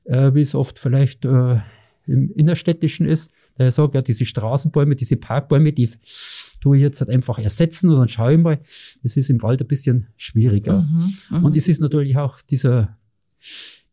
äh, 0.05 0.33
wie 0.33 0.41
es 0.41 0.55
oft 0.55 0.79
vielleicht 0.79 1.25
äh, 1.25 1.60
im 2.05 2.31
Innerstädtischen 2.33 3.07
ist. 3.07 3.31
Da 3.57 3.69
sagt 3.72 3.95
ja, 3.95 4.01
diese 4.01 4.25
Straßenbäume, 4.25 4.95
diese 4.95 5.15
Parkbäume, 5.15 5.74
die 5.74 5.89
tue 6.60 6.77
ich 6.77 6.81
jetzt 6.81 7.01
halt 7.01 7.10
einfach 7.10 7.39
ersetzen 7.39 7.89
und 7.89 7.98
dann 7.98 8.07
schaue 8.07 8.33
ich 8.33 8.39
mal. 8.39 8.60
Es 9.03 9.17
ist 9.17 9.29
im 9.29 9.41
Wald 9.41 9.62
ein 9.62 9.67
bisschen 9.67 10.07
schwieriger. 10.17 10.81
Mhm, 10.81 11.13
mhm. 11.29 11.45
und 11.45 11.55
es 11.55 11.67
ist 11.67 11.79
natürlich 11.79 12.17
auch 12.17 12.41
dieser 12.41 12.98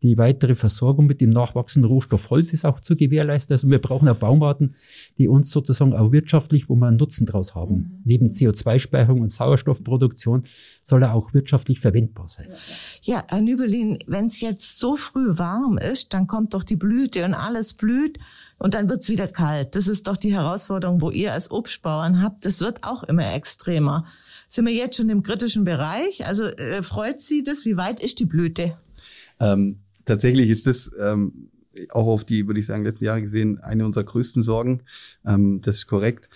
die 0.03 0.17
weitere 0.17 0.55
Versorgung 0.55 1.07
mit 1.07 1.21
dem 1.21 1.31
nachwachsenden 1.31 1.91
Rohstoff 1.91 2.31
Holz 2.31 2.53
ist 2.53 2.65
auch 2.65 2.81
zu 2.81 2.97
gewährleisten. 2.97 3.55
Also 3.55 3.69
wir 3.69 3.81
brauchen 3.81 4.09
auch 4.09 4.17
Baumarten, 4.17 4.75
die 5.19 5.29
uns 5.29 5.51
sozusagen 5.51 5.93
auch 5.93 6.11
wirtschaftlich, 6.11 6.69
wo 6.69 6.77
wir 6.77 6.87
einen 6.87 6.97
Nutzen 6.97 7.27
draus 7.27 7.55
haben. 7.55 7.75
Mhm. 7.75 8.03
Neben 8.05 8.27
CO2-Speicherung 8.29 9.21
und 9.21 9.29
Sauerstoffproduktion 9.29 10.45
soll 10.83 11.03
er 11.03 11.15
auch 11.15 11.35
wirtschaftlich 11.35 11.81
verwendbar 11.81 12.29
sein. 12.29 12.49
Ja, 13.03 13.25
Herr 13.29 13.43
Nübelin, 13.43 13.99
wenn 14.07 14.27
es 14.27 14.41
jetzt 14.41 14.79
so 14.79 14.97
früh 14.97 15.37
warm 15.37 15.77
ist, 15.77 16.15
dann 16.15 16.27
kommt 16.27 16.55
doch 16.55 16.63
die 16.63 16.77
Blüte 16.77 17.25
und 17.27 17.35
alles 17.35 17.75
blüht 17.75 18.19
und 18.59 18.75
dann 18.75 18.89
wird's 18.89 19.11
wieder 19.11 19.29
kalt. 19.29 19.77
Das 19.77 19.87
ist 19.87 20.09
doch 20.09 20.17
die 20.17 20.33
Herausforderung, 20.33 21.03
wo 21.03 21.11
ihr 21.11 21.35
als 21.35 21.51
Obstbauern 21.51 22.23
habt. 22.23 22.47
Das 22.47 22.61
wird 22.61 22.85
auch 22.85 23.03
immer 23.03 23.35
extremer. 23.35 24.07
Sind 24.49 24.67
wir 24.67 24.75
jetzt 24.75 24.97
schon 24.97 25.11
im 25.11 25.23
kritischen 25.23 25.65
Bereich? 25.65 26.27
Also 26.27 26.45
äh, 26.45 26.83
freut 26.83 27.21
Sie 27.21 27.43
das? 27.43 27.67
Wie 27.67 27.77
weit 27.77 28.01
ist 28.01 28.19
die 28.19 28.27
Blüte? 28.27 28.77
Ähm, 29.41 29.81
tatsächlich 30.05 30.51
ist 30.51 30.67
das 30.67 30.91
ähm, 30.99 31.51
auch 31.91 32.07
auf 32.07 32.25
die, 32.25 32.47
würde 32.47 32.61
ich 32.61 32.67
sagen, 32.67 32.85
letzten 32.85 33.05
Jahre 33.05 33.23
gesehen, 33.23 33.59
eine 33.61 33.85
unserer 33.85 34.05
größten 34.05 34.43
Sorgen. 34.43 34.83
Ähm, 35.25 35.61
das 35.63 35.77
ist 35.77 35.87
korrekt. 35.87 36.29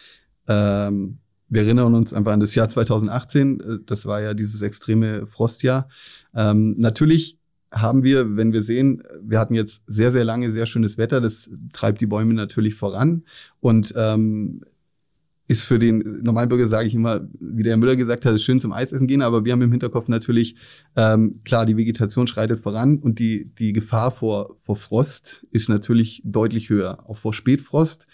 Ähm, 0.48 1.18
wir 1.48 1.62
erinnern 1.62 1.94
uns 1.94 2.12
einfach 2.12 2.32
an 2.32 2.40
das 2.40 2.54
Jahr 2.54 2.68
2018. 2.68 3.60
Äh, 3.60 3.78
das 3.86 4.06
war 4.06 4.20
ja 4.20 4.34
dieses 4.34 4.62
extreme 4.62 5.26
Frostjahr. 5.26 5.88
Ähm, 6.34 6.74
natürlich 6.78 7.38
haben 7.70 8.04
wir, 8.04 8.36
wenn 8.36 8.52
wir 8.52 8.62
sehen, 8.62 9.02
wir 9.20 9.38
hatten 9.38 9.54
jetzt 9.54 9.82
sehr, 9.86 10.12
sehr 10.12 10.24
lange 10.24 10.52
sehr 10.52 10.66
schönes 10.66 10.96
Wetter, 10.96 11.20
das 11.20 11.50
treibt 11.72 12.00
die 12.00 12.06
Bäume 12.06 12.32
natürlich 12.34 12.76
voran 12.76 13.24
und 13.60 13.92
ähm, 13.96 14.62
ist 15.46 15.64
für 15.64 15.78
den 15.78 16.22
Normalbürger, 16.22 16.66
sage 16.66 16.88
ich 16.88 16.94
immer, 16.94 17.28
wie 17.38 17.62
der 17.62 17.72
Herr 17.72 17.76
Müller 17.76 17.96
gesagt 17.96 18.24
hat, 18.24 18.40
schön 18.40 18.60
zum 18.60 18.72
Eisessen 18.72 19.06
gehen, 19.06 19.22
aber 19.22 19.44
wir 19.44 19.52
haben 19.52 19.62
im 19.62 19.70
Hinterkopf 19.70 20.08
natürlich, 20.08 20.56
ähm, 20.96 21.40
klar, 21.44 21.66
die 21.66 21.76
Vegetation 21.76 22.26
schreitet 22.26 22.60
voran 22.60 22.98
und 22.98 23.18
die, 23.18 23.50
die 23.58 23.72
Gefahr 23.72 24.10
vor, 24.10 24.56
vor 24.58 24.76
Frost 24.76 25.46
ist 25.50 25.68
natürlich 25.68 26.22
deutlich 26.24 26.70
höher, 26.70 27.08
auch 27.08 27.18
vor 27.18 27.34
Spätfrost. 27.34 28.06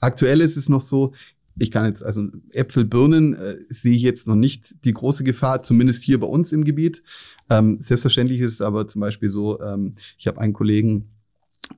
Aktuell 0.00 0.40
ist 0.40 0.56
es 0.56 0.68
noch 0.68 0.80
so, 0.80 1.12
ich 1.58 1.70
kann 1.70 1.86
jetzt, 1.86 2.02
also 2.02 2.28
Äpfel, 2.52 2.84
Birnen 2.84 3.34
äh, 3.34 3.56
sehe 3.68 3.94
ich 3.94 4.02
jetzt 4.02 4.26
noch 4.26 4.36
nicht 4.36 4.76
die 4.84 4.94
große 4.94 5.24
Gefahr, 5.24 5.62
zumindest 5.62 6.04
hier 6.04 6.20
bei 6.20 6.26
uns 6.26 6.52
im 6.52 6.64
Gebiet. 6.64 7.02
Ähm, 7.50 7.78
selbstverständlich 7.80 8.40
ist 8.40 8.52
es 8.52 8.60
aber 8.60 8.86
zum 8.88 9.00
Beispiel 9.00 9.28
so, 9.28 9.60
ähm, 9.60 9.94
ich 10.16 10.26
habe 10.26 10.40
einen 10.40 10.52
Kollegen 10.52 11.10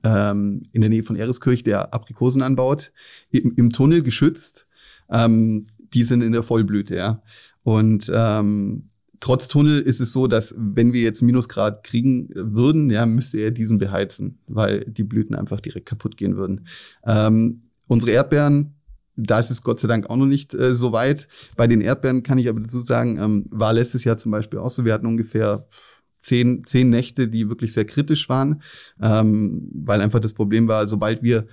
ähm, 0.03 0.63
in 0.71 0.81
der 0.81 0.89
Nähe 0.89 1.03
von 1.03 1.15
Ereskirch, 1.15 1.63
der 1.63 1.93
Aprikosen 1.93 2.41
anbaut, 2.41 2.91
im, 3.31 3.53
im 3.55 3.71
Tunnel 3.71 4.03
geschützt. 4.03 4.67
Ähm, 5.11 5.67
die 5.93 6.03
sind 6.03 6.21
in 6.21 6.31
der 6.31 6.43
Vollblüte, 6.43 6.95
ja. 6.95 7.21
Und 7.63 8.11
ähm, 8.13 8.87
trotz 9.19 9.47
Tunnel 9.47 9.81
ist 9.81 9.99
es 9.99 10.11
so, 10.11 10.27
dass 10.27 10.55
wenn 10.57 10.93
wir 10.93 11.01
jetzt 11.01 11.21
Minusgrad 11.21 11.83
kriegen 11.83 12.29
würden, 12.33 12.89
ja, 12.89 13.05
müsste 13.05 13.39
er 13.39 13.51
diesen 13.51 13.77
beheizen, 13.77 14.39
weil 14.47 14.85
die 14.85 15.03
Blüten 15.03 15.35
einfach 15.35 15.59
direkt 15.59 15.87
kaputt 15.87 16.17
gehen 16.17 16.37
würden. 16.37 16.67
Ähm, 17.05 17.63
unsere 17.87 18.11
Erdbeeren 18.11 18.75
da 19.15 19.39
ist 19.39 19.51
es 19.51 19.61
Gott 19.61 19.79
sei 19.79 19.87
Dank 19.87 20.09
auch 20.09 20.15
noch 20.15 20.25
nicht 20.25 20.53
äh, 20.53 20.75
so 20.75 20.91
weit. 20.91 21.27
Bei 21.55 21.67
den 21.67 21.81
Erdbeeren 21.81 22.23
kann 22.23 22.37
ich 22.37 22.49
aber 22.49 22.61
dazu 22.61 22.79
sagen, 22.79 23.19
ähm, 23.19 23.45
war 23.49 23.73
letztes 23.73 24.03
Jahr 24.03 24.17
zum 24.17 24.31
Beispiel 24.31 24.59
auch 24.59 24.69
so. 24.69 24.85
Wir 24.85 24.93
hatten 24.93 25.05
ungefähr 25.05 25.67
zehn, 26.17 26.63
zehn 26.63 26.89
Nächte, 26.89 27.27
die 27.27 27.49
wirklich 27.49 27.73
sehr 27.73 27.85
kritisch 27.85 28.29
waren, 28.29 28.61
ähm, 29.01 29.69
weil 29.73 30.01
einfach 30.01 30.19
das 30.19 30.33
Problem 30.33 30.67
war, 30.67 30.87
sobald 30.87 31.23
wir 31.23 31.47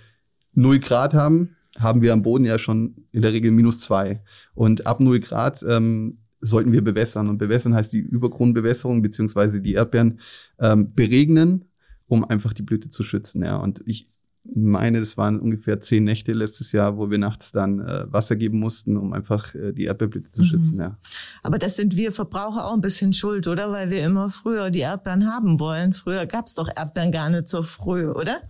null 0.55 0.79
Grad 0.79 1.15
haben, 1.15 1.57
haben 1.77 2.03
wir 2.03 2.13
am 2.13 2.23
Boden 2.23 2.45
ja 2.45 2.59
schon 2.59 2.97
in 3.13 3.23
der 3.23 3.33
Regel 3.33 3.51
minus 3.51 3.81
zwei. 3.81 4.23
Und 4.55 4.87
ab 4.87 5.01
null 5.01 5.21
Grad 5.21 5.63
ähm, 5.63 6.19
sollten 6.41 6.73
wir 6.73 6.83
bewässern. 6.83 7.29
Und 7.29 7.39
bewässern 7.39 7.75
heißt 7.75 7.93
die 7.93 8.01
Übergrundbewässerung 8.01 9.03
beziehungsweise 9.03 9.61
die 9.61 9.75
Erdbeeren 9.75 10.21
ähm, 10.59 10.95
beregnen, 10.95 11.67
um 12.07 12.25
einfach 12.25 12.53
die 12.53 12.63
Blüte 12.63 12.89
zu 12.89 13.03
schützen. 13.03 13.43
Ja. 13.43 13.57
Und 13.57 13.83
ich 13.87 14.11
meine, 14.55 15.01
das 15.01 15.19
waren 15.19 15.39
ungefähr 15.41 15.79
zehn 15.81 16.05
Nächte 16.05 16.33
letztes 16.33 16.73
Jahr, 16.73 16.97
wo 16.97 17.11
wir 17.11 17.19
nachts 17.19 17.53
dann 17.53 17.81
äh, 17.81 18.11
Wasser 18.11 18.35
geben 18.37 18.59
mussten, 18.59 18.97
um 18.97 19.13
einfach 19.13 19.55
äh, 19.55 19.73
die 19.73 19.85
Erdbeerblüte 19.85 20.31
zu 20.31 20.43
mhm. 20.43 20.47
schützen. 20.47 20.81
Ja. 20.81 20.99
Aber 21.43 21.59
das 21.59 21.77
sind 21.77 21.97
wir 21.97 22.13
Verbraucher 22.13 22.67
auch 22.67 22.75
ein 22.75 22.81
bisschen 22.81 23.13
schuld, 23.13 23.47
oder? 23.47 23.71
Weil 23.73 23.91
wir 23.91 24.05
immer 24.05 24.31
früher 24.31 24.71
die 24.71 24.81
Erdbeeren 24.81 25.27
haben 25.27 25.61
wollen. 25.61 25.93
Früher 25.93 26.25
gab's 26.27 26.55
doch 26.55 26.69
Erdbeeren 26.75 27.13
gar 27.13 27.29
nicht 27.29 27.49
so 27.49 27.63
früh, 27.63 28.09
oder? 28.09 28.41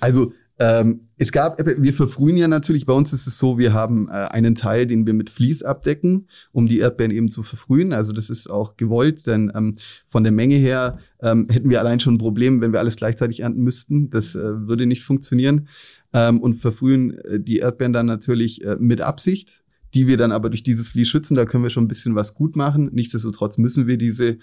Also 0.00 0.32
ähm, 0.58 1.08
es 1.16 1.32
gab, 1.32 1.58
wir 1.64 1.94
verfrühen 1.94 2.36
ja 2.36 2.48
natürlich, 2.48 2.84
bei 2.84 2.92
uns 2.92 3.12
ist 3.12 3.26
es 3.26 3.38
so, 3.38 3.58
wir 3.58 3.72
haben 3.72 4.08
äh, 4.08 4.12
einen 4.12 4.54
Teil, 4.54 4.86
den 4.86 5.06
wir 5.06 5.14
mit 5.14 5.30
Vlies 5.30 5.62
abdecken, 5.62 6.28
um 6.52 6.66
die 6.66 6.80
Erdbeeren 6.80 7.12
eben 7.12 7.30
zu 7.30 7.42
verfrühen. 7.42 7.92
Also 7.92 8.12
das 8.12 8.28
ist 8.28 8.50
auch 8.50 8.76
gewollt, 8.76 9.26
denn 9.26 9.50
ähm, 9.54 9.76
von 10.08 10.24
der 10.24 10.32
Menge 10.32 10.56
her 10.56 10.98
ähm, 11.20 11.46
hätten 11.50 11.70
wir 11.70 11.80
allein 11.80 12.00
schon 12.00 12.14
ein 12.14 12.18
Problem, 12.18 12.60
wenn 12.60 12.72
wir 12.72 12.80
alles 12.80 12.96
gleichzeitig 12.96 13.40
ernten 13.40 13.62
müssten. 13.62 14.10
Das 14.10 14.34
äh, 14.34 14.66
würde 14.66 14.86
nicht 14.86 15.04
funktionieren. 15.04 15.68
Ähm, 16.12 16.40
und 16.40 16.56
verfrühen 16.56 17.18
äh, 17.18 17.40
die 17.40 17.58
Erdbeeren 17.58 17.92
dann 17.92 18.06
natürlich 18.06 18.64
äh, 18.64 18.76
mit 18.78 19.00
Absicht, 19.00 19.62
die 19.94 20.06
wir 20.06 20.16
dann 20.16 20.32
aber 20.32 20.50
durch 20.50 20.62
dieses 20.62 20.90
Vlies 20.90 21.08
schützen. 21.08 21.34
Da 21.34 21.44
können 21.44 21.62
wir 21.62 21.70
schon 21.70 21.84
ein 21.84 21.88
bisschen 21.88 22.14
was 22.14 22.34
gut 22.34 22.56
machen. 22.56 22.90
Nichtsdestotrotz 22.92 23.58
müssen 23.58 23.86
wir 23.86 23.96
diese, 23.96 24.38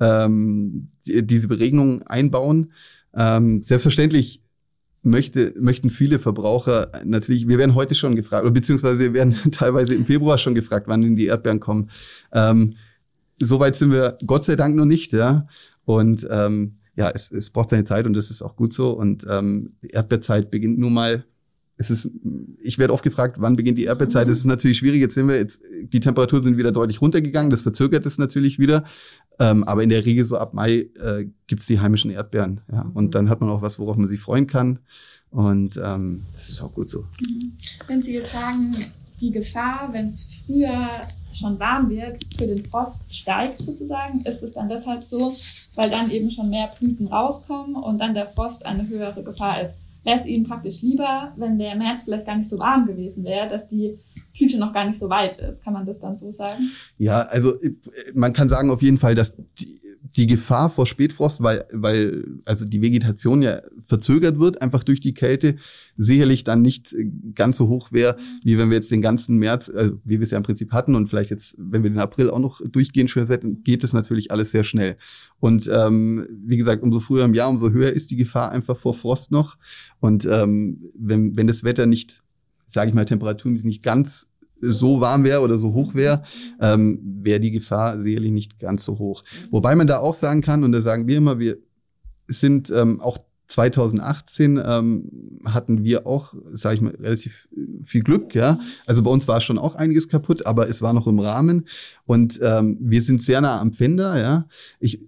ähm, 0.00 0.88
die, 1.06 1.26
diese 1.26 1.48
Beregnung 1.48 2.02
einbauen. 2.02 2.72
Ähm, 3.16 3.62
selbstverständlich 3.62 4.43
möchte, 5.04 5.54
möchten 5.58 5.90
viele 5.90 6.18
Verbraucher 6.18 6.90
natürlich, 7.04 7.46
wir 7.46 7.58
werden 7.58 7.74
heute 7.74 7.94
schon 7.94 8.16
gefragt, 8.16 8.52
beziehungsweise 8.52 8.98
wir 8.98 9.14
werden 9.14 9.36
teilweise 9.52 9.94
im 9.94 10.06
Februar 10.06 10.38
schon 10.38 10.54
gefragt, 10.54 10.88
wann 10.88 11.02
denn 11.02 11.16
die 11.16 11.26
Erdbeeren 11.26 11.60
kommen. 11.60 11.90
Ähm, 12.32 12.74
Soweit 13.40 13.76
sind 13.76 13.90
wir 13.90 14.18
Gott 14.26 14.44
sei 14.44 14.56
Dank 14.56 14.76
noch 14.76 14.84
nicht, 14.84 15.12
ja. 15.12 15.46
Und 15.84 16.26
ähm, 16.30 16.76
ja, 16.96 17.10
es, 17.10 17.32
es 17.32 17.50
braucht 17.50 17.70
seine 17.70 17.84
Zeit 17.84 18.06
und 18.06 18.14
das 18.14 18.30
ist 18.30 18.42
auch 18.42 18.56
gut 18.56 18.72
so. 18.72 18.90
Und 18.90 19.26
ähm, 19.28 19.74
Erdbeerzeit 19.82 20.50
beginnt 20.50 20.78
nun 20.78 20.94
mal 20.94 21.24
es 21.76 21.90
ist, 21.90 22.08
ich 22.60 22.78
werde 22.78 22.92
oft 22.92 23.02
gefragt, 23.02 23.36
wann 23.40 23.56
beginnt 23.56 23.78
die 23.78 23.84
Erdbeerzeit? 23.84 24.28
Das 24.28 24.36
ist 24.36 24.44
natürlich 24.44 24.78
schwierig. 24.78 25.00
Jetzt 25.00 25.14
sind 25.14 25.26
wir 25.26 25.36
jetzt, 25.36 25.60
die 25.92 26.00
Temperaturen 26.00 26.42
sind 26.42 26.56
wieder 26.56 26.70
deutlich 26.70 27.00
runtergegangen. 27.00 27.50
Das 27.50 27.62
verzögert 27.62 28.06
es 28.06 28.16
natürlich 28.16 28.58
wieder. 28.58 28.84
Ähm, 29.40 29.64
aber 29.64 29.82
in 29.82 29.88
der 29.88 30.04
Regel 30.04 30.24
so 30.24 30.38
ab 30.38 30.54
Mai 30.54 30.88
äh, 31.00 31.26
gibt's 31.48 31.66
die 31.66 31.80
heimischen 31.80 32.12
Erdbeeren. 32.12 32.60
Ja. 32.70 32.88
Und 32.94 33.16
dann 33.16 33.28
hat 33.28 33.40
man 33.40 33.50
auch 33.50 33.60
was, 33.60 33.78
worauf 33.78 33.96
man 33.96 34.08
sich 34.08 34.20
freuen 34.20 34.46
kann. 34.46 34.78
Und 35.30 35.76
ähm, 35.82 36.22
das 36.32 36.48
ist 36.50 36.62
auch 36.62 36.72
gut 36.72 36.88
so. 36.88 37.00
Mhm. 37.20 37.52
Wenn 37.88 38.00
Sie 38.00 38.14
jetzt 38.14 38.32
sagen, 38.32 38.76
die 39.20 39.32
Gefahr, 39.32 39.88
wenn 39.92 40.06
es 40.06 40.28
früher 40.46 40.78
schon 41.34 41.58
warm 41.58 41.90
wird, 41.90 42.24
für 42.38 42.46
den 42.46 42.64
Frost 42.64 43.12
steigt 43.12 43.60
sozusagen, 43.60 44.20
ist 44.20 44.44
es 44.44 44.52
dann 44.52 44.68
deshalb 44.68 45.02
so, 45.02 45.32
weil 45.74 45.90
dann 45.90 46.08
eben 46.12 46.30
schon 46.30 46.50
mehr 46.50 46.68
Blüten 46.78 47.08
rauskommen 47.08 47.74
und 47.74 47.98
dann 47.98 48.14
der 48.14 48.30
Frost 48.30 48.64
eine 48.64 48.86
höhere 48.86 49.24
Gefahr 49.24 49.62
ist 49.62 49.83
wäre 50.04 50.20
es 50.20 50.26
ihnen 50.26 50.46
praktisch 50.46 50.82
lieber, 50.82 51.32
wenn 51.36 51.58
der 51.58 51.74
März 51.76 52.02
vielleicht 52.04 52.26
gar 52.26 52.36
nicht 52.36 52.48
so 52.48 52.58
warm 52.58 52.86
gewesen 52.86 53.24
wäre, 53.24 53.48
dass 53.48 53.68
die 53.68 53.98
Blüte 54.36 54.58
noch 54.58 54.72
gar 54.72 54.86
nicht 54.86 54.98
so 54.98 55.08
weit 55.08 55.38
ist. 55.38 55.62
Kann 55.62 55.72
man 55.72 55.86
das 55.86 55.98
dann 55.98 56.16
so 56.16 56.30
sagen? 56.32 56.70
Ja, 56.98 57.22
also 57.22 57.54
äh, 57.60 57.74
man 58.14 58.32
kann 58.32 58.48
sagen 58.48 58.70
auf 58.70 58.82
jeden 58.82 58.98
Fall, 58.98 59.14
dass 59.14 59.36
die, 59.58 59.80
die 60.16 60.26
Gefahr 60.26 60.70
vor 60.70 60.86
Spätfrost, 60.86 61.42
weil, 61.42 61.64
weil 61.72 62.24
also 62.44 62.64
die 62.64 62.80
Vegetation 62.80 63.42
ja 63.42 63.62
verzögert 63.82 64.38
wird, 64.38 64.62
einfach 64.62 64.84
durch 64.84 65.00
die 65.00 65.14
Kälte, 65.14 65.56
sicherlich 65.96 66.44
dann 66.44 66.62
nicht 66.62 66.94
ganz 67.34 67.56
so 67.56 67.68
hoch 67.68 67.90
wäre, 67.90 68.16
wie 68.44 68.56
wenn 68.56 68.70
wir 68.70 68.76
jetzt 68.76 68.92
den 68.92 69.02
ganzen 69.02 69.38
März, 69.38 69.70
also 69.74 69.98
wie 70.04 70.20
wir 70.20 70.22
es 70.22 70.30
ja 70.30 70.38
im 70.38 70.44
Prinzip 70.44 70.72
hatten 70.72 70.94
und 70.94 71.08
vielleicht 71.08 71.30
jetzt, 71.30 71.56
wenn 71.58 71.82
wir 71.82 71.90
den 71.90 71.98
April 71.98 72.30
auch 72.30 72.38
noch 72.38 72.60
durchgehen, 72.60 73.08
schön 73.08 73.26
hätten, 73.26 73.62
geht 73.64 73.82
es 73.82 73.92
natürlich 73.92 74.30
alles 74.30 74.50
sehr 74.50 74.64
schnell. 74.64 74.96
Und 75.40 75.68
ähm, 75.72 76.26
wie 76.46 76.56
gesagt, 76.56 76.82
umso 76.82 77.00
früher 77.00 77.24
im 77.24 77.34
Jahr, 77.34 77.48
umso 77.48 77.70
höher 77.70 77.90
ist 77.90 78.10
die 78.10 78.16
Gefahr 78.16 78.52
einfach 78.52 78.78
vor 78.78 78.94
Frost 78.94 79.32
noch. 79.32 79.56
Und 80.00 80.26
ähm, 80.26 80.90
wenn, 80.96 81.36
wenn 81.36 81.46
das 81.46 81.64
Wetter 81.64 81.86
nicht, 81.86 82.22
sage 82.66 82.88
ich 82.88 82.94
mal, 82.94 83.04
Temperaturen 83.04 83.54
nicht 83.54 83.82
ganz 83.82 84.28
so 84.60 85.00
warm 85.00 85.24
wäre 85.24 85.40
oder 85.40 85.58
so 85.58 85.72
hoch 85.72 85.94
wäre, 85.94 86.22
ähm, 86.60 87.00
wäre 87.22 87.40
die 87.40 87.50
Gefahr 87.50 88.00
sicherlich 88.00 88.32
nicht 88.32 88.58
ganz 88.58 88.84
so 88.84 88.98
hoch. 88.98 89.24
Wobei 89.50 89.74
man 89.74 89.86
da 89.86 89.98
auch 89.98 90.14
sagen 90.14 90.40
kann, 90.40 90.64
und 90.64 90.72
da 90.72 90.82
sagen 90.82 91.06
wir 91.06 91.16
immer, 91.16 91.38
wir 91.38 91.58
sind 92.28 92.70
ähm, 92.70 93.00
auch 93.00 93.18
2018 93.46 94.60
ähm, 94.64 95.40
hatten 95.44 95.84
wir 95.84 96.06
auch, 96.06 96.34
sage 96.52 96.76
ich 96.76 96.80
mal, 96.80 96.94
relativ 96.94 97.46
viel 97.82 98.02
Glück, 98.02 98.34
ja. 98.34 98.58
Also 98.86 99.02
bei 99.02 99.10
uns 99.10 99.28
war 99.28 99.40
schon 99.40 99.58
auch 99.58 99.74
einiges 99.74 100.08
kaputt, 100.08 100.46
aber 100.46 100.68
es 100.68 100.80
war 100.80 100.94
noch 100.94 101.06
im 101.06 101.18
Rahmen 101.18 101.68
und 102.06 102.40
ähm, 102.42 102.78
wir 102.80 103.02
sind 103.02 103.22
sehr 103.22 103.42
nah 103.42 103.60
am 103.60 103.72
Fender, 103.72 104.18
ja. 104.18 104.46
Ich 104.80 105.00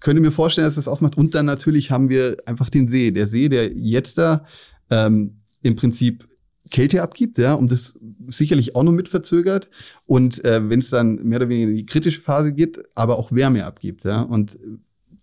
könnte 0.00 0.20
mir 0.20 0.30
vorstellen, 0.30 0.66
dass 0.66 0.74
das 0.74 0.88
ausmacht. 0.88 1.16
Und 1.16 1.34
dann 1.34 1.46
natürlich 1.46 1.90
haben 1.90 2.08
wir 2.08 2.38
einfach 2.46 2.70
den 2.70 2.88
See. 2.88 3.10
Der 3.10 3.26
See, 3.26 3.48
der 3.48 3.70
jetzt 3.72 4.16
da 4.18 4.44
ähm, 4.88 5.40
im 5.62 5.76
Prinzip 5.76 6.26
Kälte 6.70 7.02
abgibt, 7.02 7.38
ja, 7.38 7.54
und 7.54 7.70
das 7.70 7.94
sicherlich 8.28 8.76
auch 8.76 8.82
noch 8.82 8.92
mit 8.92 9.08
verzögert. 9.08 9.68
Und 10.06 10.44
äh, 10.44 10.68
wenn 10.68 10.80
es 10.80 10.90
dann 10.90 11.16
mehr 11.24 11.38
oder 11.38 11.48
weniger 11.48 11.68
in 11.68 11.76
die 11.76 11.86
kritische 11.86 12.20
Phase 12.20 12.52
geht, 12.52 12.78
aber 12.94 13.18
auch 13.18 13.32
Wärme 13.32 13.64
abgibt, 13.64 14.04
ja. 14.04 14.22
Und 14.22 14.58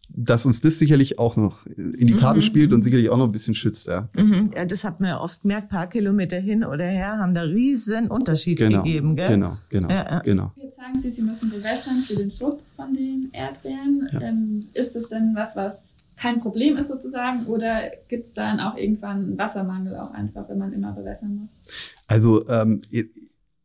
dass 0.09 0.47
uns 0.47 0.61
das 0.61 0.79
sicherlich 0.79 1.19
auch 1.19 1.35
noch 1.35 1.67
in 1.67 2.07
die 2.07 2.15
Karten 2.15 2.39
mhm. 2.39 2.43
spielt 2.43 2.73
und 2.73 2.81
sicherlich 2.81 3.09
auch 3.09 3.17
noch 3.17 3.25
ein 3.25 3.31
bisschen 3.31 3.53
schützt, 3.53 3.85
ja. 3.85 4.09
Mhm. 4.13 4.51
ja 4.55 4.65
das 4.65 4.83
hat 4.83 4.99
man 4.99 5.09
ja 5.09 5.21
oft 5.21 5.43
gemerkt, 5.43 5.69
paar 5.69 5.87
Kilometer 5.87 6.37
hin 6.37 6.63
oder 6.63 6.85
her 6.85 7.19
haben 7.19 7.35
da 7.35 7.41
riesen 7.41 8.07
Unterschied 8.07 8.57
genau, 8.57 8.81
gegeben, 8.81 9.15
gell? 9.15 9.29
Genau, 9.29 9.57
genau, 9.69 9.89
ja, 9.89 10.05
ja. 10.09 10.19
genau. 10.19 10.51
Jetzt 10.55 10.77
sagen 10.77 10.99
Sie, 10.99 11.11
Sie 11.11 11.21
müssen 11.21 11.51
bewässern 11.51 11.97
für 11.97 12.15
den 12.15 12.31
Schutz 12.31 12.73
von 12.73 12.93
den 12.95 13.29
Erdbeeren. 13.31 14.09
Ja. 14.11 14.21
Ähm, 14.21 14.65
ist 14.73 14.95
es 14.95 15.09
denn 15.09 15.33
was, 15.35 15.55
was 15.55 15.96
kein 16.19 16.41
Problem 16.41 16.77
ist 16.77 16.89
sozusagen 16.89 17.45
oder 17.45 17.83
gibt 18.09 18.25
es 18.25 18.33
dann 18.33 18.59
auch 18.59 18.75
irgendwann 18.75 19.17
einen 19.17 19.37
Wassermangel 19.37 19.95
auch 19.95 20.13
einfach, 20.13 20.49
wenn 20.49 20.57
man 20.57 20.73
immer 20.73 20.93
bewässern 20.93 21.35
muss? 21.35 21.61
Also 22.07 22.47
ähm, 22.47 22.81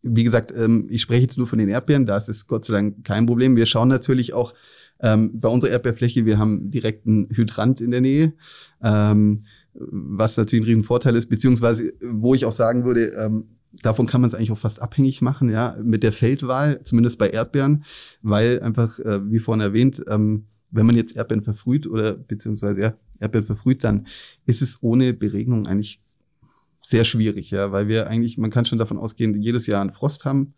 wie 0.03 0.25
gesagt, 0.25 0.53
ähm, 0.55 0.89
ich 0.91 1.03
spreche 1.03 1.23
jetzt 1.23 1.39
nur 1.39 1.47
von 1.47 1.59
den 1.59 1.69
Erdbeeren, 1.69 2.07
da 2.07 2.17
ist 2.17 2.29
es 2.29 2.47
Gott 2.47 2.65
sei 2.65 2.75
Dank 2.75 3.05
kein 3.05 3.27
Problem. 3.27 3.57
Wir 3.57 3.67
schauen 3.67 3.89
natürlich 3.89 4.35
auch 4.35 4.55
ähm, 5.01 5.41
bei 5.41 5.49
unserer 5.49 5.71
Erdbeerfläche, 5.71 6.27
wir 6.27 6.39
haben 6.39 6.71
direkt 6.71 7.07
einen 7.07 7.29
Hydrant 7.31 7.81
in 7.81 7.91
der 7.91 8.01
Nähe, 8.01 8.35
ähm, 8.83 9.39
was 9.75 10.37
natürlich 10.37 10.65
ein 10.65 10.69
Riesenvorteil 10.69 11.17
ist, 11.17 11.29
beziehungsweise 11.29 11.93
wo 12.03 12.35
ich 12.35 12.45
auch 12.45 12.53
sagen 12.53 12.85
würde, 12.85 13.07
ähm, 13.15 13.57
davon 13.83 14.07
kann 14.07 14.21
man 14.21 14.29
es 14.29 14.35
eigentlich 14.35 14.53
auch 14.53 14.59
fast 14.59 14.83
abhängig 14.83 15.23
machen, 15.23 15.49
ja, 15.49 15.77
mit 15.83 16.03
der 16.03 16.13
Feldwahl, 16.13 16.83
zumindest 16.83 17.19
bei 17.19 17.31
Erdbeeren, 17.31 17.85
weil 18.21 18.61
einfach, 18.61 18.99
äh, 18.99 19.31
wie 19.31 19.39
vorhin 19.39 19.63
erwähnt, 19.63 20.03
ähm, 20.09 20.45
wenn 20.73 20.87
man 20.87 20.97
jetzt 20.97 21.15
Erdbeeren 21.15 21.45
verfrüht 21.45 21.87
oder 21.87 22.15
beziehungsweise 22.15 22.81
ja, 22.81 22.95
Erdbeeren 23.21 23.47
verfrüht, 23.47 23.85
dann 23.85 24.07
ist 24.47 24.63
es 24.63 24.83
ohne 24.83 25.13
Beregnung 25.13 25.67
eigentlich 25.67 26.01
sehr 26.83 27.05
schwierig, 27.05 27.53
ja, 27.53 27.71
weil 27.71 27.87
wir 27.87 28.09
eigentlich, 28.09 28.39
man 28.39 28.51
kann 28.51 28.65
schon 28.65 28.79
davon 28.79 28.99
ausgehen, 28.99 29.41
jedes 29.41 29.67
Jahr 29.67 29.81
einen 29.81 29.93
Frost 29.93 30.25
haben 30.25 30.55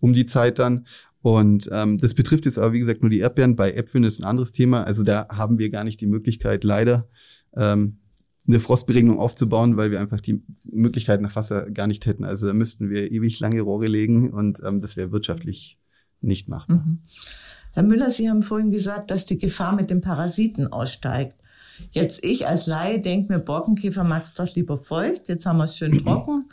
um 0.00 0.12
die 0.12 0.26
Zeit 0.26 0.58
dann. 0.58 0.86
Und 1.20 1.68
ähm, 1.72 1.98
das 1.98 2.14
betrifft 2.14 2.44
jetzt 2.44 2.58
aber, 2.58 2.72
wie 2.72 2.78
gesagt, 2.78 3.02
nur 3.02 3.10
die 3.10 3.18
Erdbeeren. 3.18 3.56
Bei 3.56 3.72
Äpfeln 3.72 4.04
ist 4.04 4.20
ein 4.20 4.24
anderes 4.24 4.52
Thema. 4.52 4.84
Also 4.84 5.02
da 5.02 5.26
haben 5.30 5.58
wir 5.58 5.70
gar 5.70 5.84
nicht 5.84 6.00
die 6.00 6.06
Möglichkeit, 6.06 6.64
leider 6.64 7.08
ähm, 7.56 7.98
eine 8.46 8.60
Frostberegnung 8.60 9.18
aufzubauen, 9.18 9.76
weil 9.76 9.90
wir 9.90 10.00
einfach 10.00 10.20
die 10.20 10.42
Möglichkeit 10.64 11.20
nach 11.20 11.36
Wasser 11.36 11.70
gar 11.70 11.86
nicht 11.86 12.06
hätten. 12.06 12.24
Also 12.24 12.46
da 12.46 12.52
müssten 12.52 12.88
wir 12.88 13.10
ewig 13.10 13.40
lange 13.40 13.60
Rohre 13.60 13.88
legen 13.88 14.32
und 14.32 14.62
ähm, 14.64 14.80
das 14.80 14.96
wäre 14.96 15.12
wirtschaftlich 15.12 15.78
nicht 16.20 16.48
machbar. 16.48 16.84
Mhm. 16.86 16.98
Herr 17.72 17.82
Müller, 17.82 18.10
Sie 18.10 18.28
haben 18.28 18.42
vorhin 18.42 18.70
gesagt, 18.70 19.10
dass 19.10 19.26
die 19.26 19.38
Gefahr 19.38 19.74
mit 19.74 19.90
den 19.90 20.00
Parasiten 20.00 20.72
aussteigt. 20.72 21.36
Jetzt 21.92 22.24
ich 22.24 22.46
als 22.46 22.66
Laie 22.66 23.00
denke 23.00 23.32
mir, 23.32 23.38
Borkenkäfer 23.38 24.04
mag's 24.04 24.34
doch 24.34 24.52
lieber 24.54 24.78
feucht. 24.78 25.28
Jetzt 25.28 25.46
haben 25.46 25.58
wir 25.58 25.64
es 25.64 25.76
schön 25.76 25.92
trocken. 25.92 26.48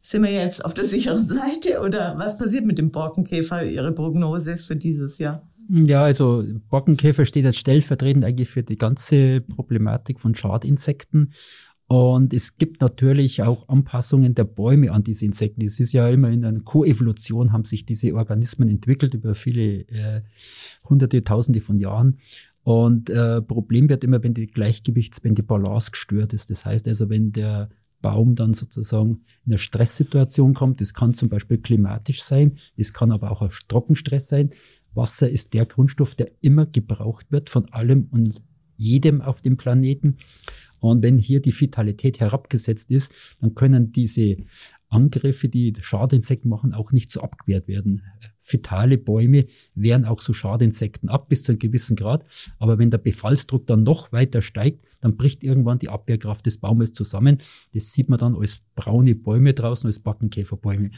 Sind 0.00 0.22
wir 0.22 0.32
jetzt 0.32 0.64
auf 0.64 0.74
der 0.74 0.84
sicheren 0.86 1.24
Seite 1.24 1.80
oder 1.80 2.18
was 2.18 2.38
passiert 2.38 2.66
mit 2.66 2.78
dem 2.78 2.90
Borkenkäfer? 2.90 3.64
Ihre 3.64 3.92
Prognose 3.92 4.58
für 4.58 4.76
dieses 4.76 5.18
Jahr? 5.18 5.42
Ja, 5.68 6.04
also 6.04 6.44
Borkenkäfer 6.70 7.24
steht 7.24 7.44
als 7.44 7.56
stellvertretend 7.56 8.24
eigentlich 8.24 8.48
für 8.48 8.62
die 8.62 8.78
ganze 8.78 9.40
Problematik 9.40 10.20
von 10.20 10.34
Schadinsekten. 10.34 11.32
Und 11.88 12.34
es 12.34 12.58
gibt 12.58 12.80
natürlich 12.80 13.42
auch 13.42 13.68
Anpassungen 13.68 14.34
der 14.34 14.44
Bäume 14.44 14.90
an 14.90 15.04
diese 15.04 15.24
Insekten. 15.24 15.64
Es 15.64 15.78
ist 15.78 15.92
ja 15.92 16.08
immer 16.08 16.30
in 16.30 16.44
einer 16.44 16.60
Koevolution 16.60 17.52
haben 17.52 17.64
sich 17.64 17.86
diese 17.86 18.14
Organismen 18.14 18.68
entwickelt 18.68 19.14
über 19.14 19.34
viele 19.34 19.82
äh, 19.88 20.22
hunderte, 20.88 21.22
tausende 21.22 21.60
von 21.60 21.78
Jahren. 21.78 22.18
Und 22.64 23.08
äh, 23.10 23.40
Problem 23.40 23.88
wird 23.88 24.02
immer, 24.02 24.24
wenn 24.24 24.34
die 24.34 24.48
Gleichgewichts, 24.48 25.22
wenn 25.22 25.36
die 25.36 25.42
Balance 25.42 25.92
gestört 25.92 26.32
ist. 26.32 26.50
Das 26.50 26.64
heißt 26.64 26.88
also, 26.88 27.08
wenn 27.08 27.30
der 27.30 27.68
Baum 28.02 28.34
dann 28.34 28.52
sozusagen 28.52 29.24
in 29.44 29.52
eine 29.52 29.58
Stresssituation 29.58 30.54
kommt, 30.54 30.80
das 30.80 30.92
kann 30.92 31.14
zum 31.14 31.28
Beispiel 31.28 31.58
klimatisch 31.58 32.22
sein, 32.22 32.58
es 32.76 32.92
kann 32.92 33.12
aber 33.12 33.30
auch 33.30 33.42
ein 33.42 33.50
Trockenstress 33.68 34.28
sein. 34.28 34.50
Wasser 34.94 35.30
ist 35.30 35.54
der 35.54 35.66
Grundstoff, 35.66 36.16
der 36.16 36.32
immer 36.40 36.66
gebraucht 36.66 37.30
wird 37.30 37.50
von 37.50 37.72
allem 37.72 38.08
und 38.10 38.42
jedem 38.76 39.20
auf 39.20 39.42
dem 39.42 39.56
Planeten. 39.56 40.18
Und 40.90 41.02
wenn 41.02 41.18
hier 41.18 41.40
die 41.40 41.58
Vitalität 41.58 42.20
herabgesetzt 42.20 42.90
ist, 42.90 43.12
dann 43.40 43.54
können 43.54 43.92
diese 43.92 44.36
Angriffe, 44.88 45.48
die 45.48 45.74
Schadinsekten 45.80 46.48
machen, 46.48 46.72
auch 46.72 46.92
nicht 46.92 47.10
so 47.10 47.20
abgewehrt 47.20 47.66
werden. 47.68 48.02
Fetale 48.38 48.98
Bäume 48.98 49.46
wehren 49.74 50.04
auch 50.04 50.20
so 50.20 50.32
Schadinsekten 50.32 51.08
ab 51.08 51.28
bis 51.28 51.42
zu 51.42 51.52
einem 51.52 51.58
gewissen 51.58 51.96
Grad. 51.96 52.24
Aber 52.58 52.78
wenn 52.78 52.90
der 52.90 52.98
Befallsdruck 52.98 53.66
dann 53.66 53.82
noch 53.82 54.12
weiter 54.12 54.42
steigt, 54.42 54.84
dann 55.00 55.16
bricht 55.16 55.42
irgendwann 55.42 55.78
die 55.78 55.88
Abwehrkraft 55.88 56.46
des 56.46 56.58
Baumes 56.58 56.92
zusammen. 56.92 57.38
Das 57.74 57.92
sieht 57.92 58.08
man 58.08 58.18
dann 58.18 58.36
als 58.36 58.60
braune 58.76 59.14
Bäume 59.14 59.54
draußen, 59.54 59.88
als 59.88 59.98
Backenkäferbäume. 59.98 60.90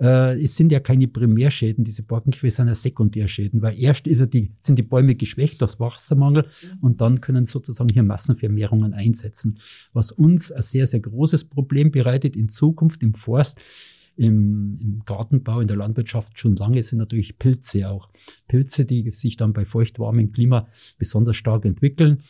Äh, 0.00 0.42
es 0.42 0.56
sind 0.56 0.72
ja 0.72 0.80
keine 0.80 1.08
Primärschäden, 1.08 1.84
diese 1.84 2.02
Borkenkäfer 2.02 2.50
sind 2.50 2.68
ja 2.68 2.74
Sekundärschäden, 2.74 3.62
weil 3.62 3.78
erst 3.78 4.06
ist 4.06 4.20
ja 4.20 4.26
die, 4.26 4.52
sind 4.58 4.78
die 4.78 4.82
Bäume 4.82 5.14
geschwächt 5.14 5.62
aus 5.62 5.78
Wassermangel 5.78 6.46
und 6.80 7.00
dann 7.00 7.20
können 7.20 7.44
sozusagen 7.44 7.90
hier 7.90 8.02
Massenvermehrungen 8.02 8.94
einsetzen. 8.94 9.58
Was 9.92 10.12
uns 10.12 10.50
ein 10.50 10.62
sehr, 10.62 10.86
sehr 10.86 11.00
großes 11.00 11.44
Problem 11.44 11.90
bereitet 11.90 12.36
in 12.36 12.48
Zukunft 12.48 13.02
im 13.02 13.14
Forst, 13.14 13.60
im, 14.16 14.76
im 14.80 15.02
Gartenbau, 15.04 15.60
in 15.60 15.66
der 15.66 15.76
Landwirtschaft 15.76 16.38
schon 16.38 16.54
lange 16.56 16.82
sind 16.82 16.98
natürlich 16.98 17.38
Pilze 17.38 17.88
auch. 17.88 18.10
Pilze, 18.46 18.84
die 18.84 19.10
sich 19.10 19.36
dann 19.36 19.52
bei 19.52 19.64
feuchtwarmem 19.64 20.32
Klima 20.32 20.68
besonders 20.98 21.36
stark 21.36 21.64
entwickeln 21.64 22.22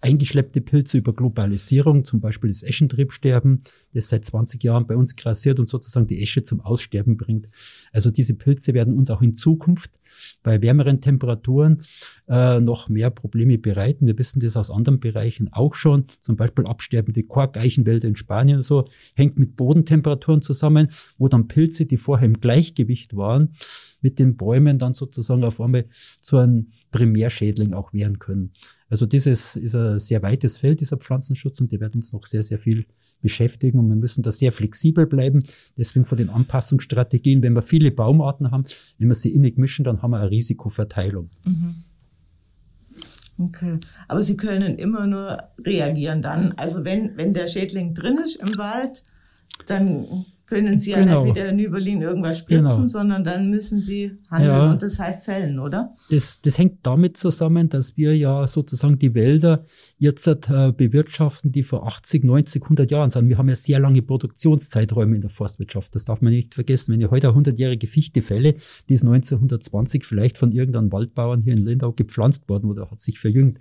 eingeschleppte 0.00 0.60
Pilze 0.60 0.98
über 0.98 1.12
Globalisierung, 1.12 2.04
zum 2.04 2.20
Beispiel 2.20 2.48
das 2.48 2.62
Eschentriebsterben, 2.62 3.58
das 3.92 4.08
seit 4.08 4.24
20 4.24 4.62
Jahren 4.62 4.86
bei 4.86 4.96
uns 4.96 5.16
grassiert 5.16 5.60
und 5.60 5.68
sozusagen 5.68 6.06
die 6.06 6.22
Esche 6.22 6.42
zum 6.42 6.60
Aussterben 6.60 7.16
bringt. 7.16 7.48
Also 7.92 8.10
diese 8.10 8.34
Pilze 8.34 8.72
werden 8.72 8.96
uns 8.96 9.10
auch 9.10 9.20
in 9.20 9.36
Zukunft 9.36 10.00
bei 10.42 10.60
wärmeren 10.62 11.00
Temperaturen 11.00 11.82
äh, 12.28 12.60
noch 12.60 12.88
mehr 12.88 13.10
Probleme 13.10 13.58
bereiten. 13.58 14.06
Wir 14.06 14.18
wissen 14.18 14.40
das 14.40 14.56
aus 14.56 14.70
anderen 14.70 15.00
Bereichen 15.00 15.52
auch 15.52 15.74
schon, 15.74 16.06
zum 16.20 16.36
Beispiel 16.36 16.66
absterbende 16.66 17.22
Korkeichenwälder 17.22 18.08
in 18.08 18.16
Spanien 18.16 18.58
und 18.58 18.62
so, 18.62 18.88
hängt 19.14 19.38
mit 19.38 19.56
Bodentemperaturen 19.56 20.42
zusammen, 20.42 20.90
wo 21.18 21.28
dann 21.28 21.48
Pilze, 21.48 21.86
die 21.86 21.96
vorher 21.96 22.26
im 22.26 22.40
Gleichgewicht 22.40 23.16
waren, 23.16 23.54
mit 24.00 24.18
den 24.18 24.36
Bäumen 24.36 24.78
dann 24.78 24.92
sozusagen 24.92 25.44
auf 25.44 25.60
einmal 25.60 25.86
zu 26.20 26.38
einem 26.38 26.68
Primärschädling 26.90 27.74
auch 27.74 27.92
werden 27.92 28.18
können. 28.18 28.52
Also 28.90 29.06
dieses 29.06 29.56
ist 29.56 29.74
ein 29.74 29.98
sehr 29.98 30.22
weites 30.22 30.58
Feld, 30.58 30.80
dieser 30.80 30.98
Pflanzenschutz, 30.98 31.60
und 31.60 31.72
der 31.72 31.80
wird 31.80 31.94
uns 31.94 32.12
noch 32.12 32.26
sehr, 32.26 32.42
sehr 32.42 32.58
viel 32.58 32.86
beschäftigen. 33.22 33.78
Und 33.78 33.88
wir 33.88 33.96
müssen 33.96 34.22
da 34.22 34.30
sehr 34.30 34.52
flexibel 34.52 35.06
bleiben. 35.06 35.40
Deswegen 35.76 36.04
von 36.04 36.18
den 36.18 36.28
Anpassungsstrategien, 36.28 37.42
wenn 37.42 37.52
wir 37.52 37.62
viele 37.62 37.92
Baumarten 37.92 38.50
haben, 38.50 38.64
wenn 38.98 39.08
wir 39.08 39.14
sie 39.14 39.32
innig 39.32 39.56
mischen, 39.56 39.84
dann 39.84 40.02
haben 40.02 40.10
wir 40.10 40.18
eine 40.18 40.30
Risikoverteilung. 40.30 41.30
Mhm. 41.44 41.84
Okay. 43.38 43.78
Aber 44.08 44.20
Sie 44.20 44.36
können 44.36 44.76
immer 44.76 45.06
nur 45.06 45.42
reagieren 45.64 46.20
dann. 46.20 46.52
Also 46.58 46.84
wenn, 46.84 47.16
wenn 47.16 47.32
der 47.32 47.46
Schädling 47.46 47.94
drin 47.94 48.18
ist 48.18 48.36
im 48.36 48.58
Wald, 48.58 49.02
dann 49.66 50.26
können 50.50 50.80
Sie 50.80 50.92
genau. 50.92 51.06
ja 51.06 51.24
nicht 51.24 51.36
wieder 51.36 51.48
in 51.48 51.58
Überlin 51.60 52.02
irgendwas 52.02 52.40
spritzen, 52.40 52.76
genau. 52.76 52.88
sondern 52.88 53.22
dann 53.22 53.50
müssen 53.50 53.80
Sie 53.80 54.18
handeln 54.28 54.50
ja. 54.50 54.70
und 54.72 54.82
das 54.82 54.98
heißt 54.98 55.24
fällen, 55.24 55.60
oder? 55.60 55.92
Das, 56.10 56.40
das 56.42 56.58
hängt 56.58 56.78
damit 56.82 57.16
zusammen, 57.16 57.68
dass 57.68 57.96
wir 57.96 58.16
ja 58.16 58.46
sozusagen 58.48 58.98
die 58.98 59.14
Wälder 59.14 59.64
jetzt 59.96 60.26
äh, 60.26 60.72
bewirtschaften, 60.76 61.52
die 61.52 61.62
vor 61.62 61.86
80, 61.86 62.24
90, 62.24 62.64
100 62.64 62.90
Jahren 62.90 63.10
sind. 63.10 63.28
Wir 63.28 63.38
haben 63.38 63.48
ja 63.48 63.54
sehr 63.54 63.78
lange 63.78 64.02
Produktionszeiträume 64.02 65.14
in 65.14 65.20
der 65.20 65.30
Forstwirtschaft. 65.30 65.94
Das 65.94 66.04
darf 66.04 66.20
man 66.20 66.32
nicht 66.32 66.54
vergessen. 66.54 66.92
Wenn 66.92 67.00
ich 67.00 67.10
heute 67.10 67.28
eine 67.28 67.38
100-jährige 67.38 67.86
Fichte 67.86 68.20
fälle, 68.20 68.56
die 68.88 68.94
ist 68.94 69.02
1920 69.02 70.04
vielleicht 70.04 70.36
von 70.36 70.50
irgendeinem 70.50 70.90
Waldbauern 70.90 71.42
hier 71.42 71.52
in 71.52 71.64
Lindau 71.64 71.92
gepflanzt 71.92 72.48
worden 72.48 72.68
oder 72.68 72.90
hat 72.90 72.98
sich 72.98 73.20
verjüngt. 73.20 73.58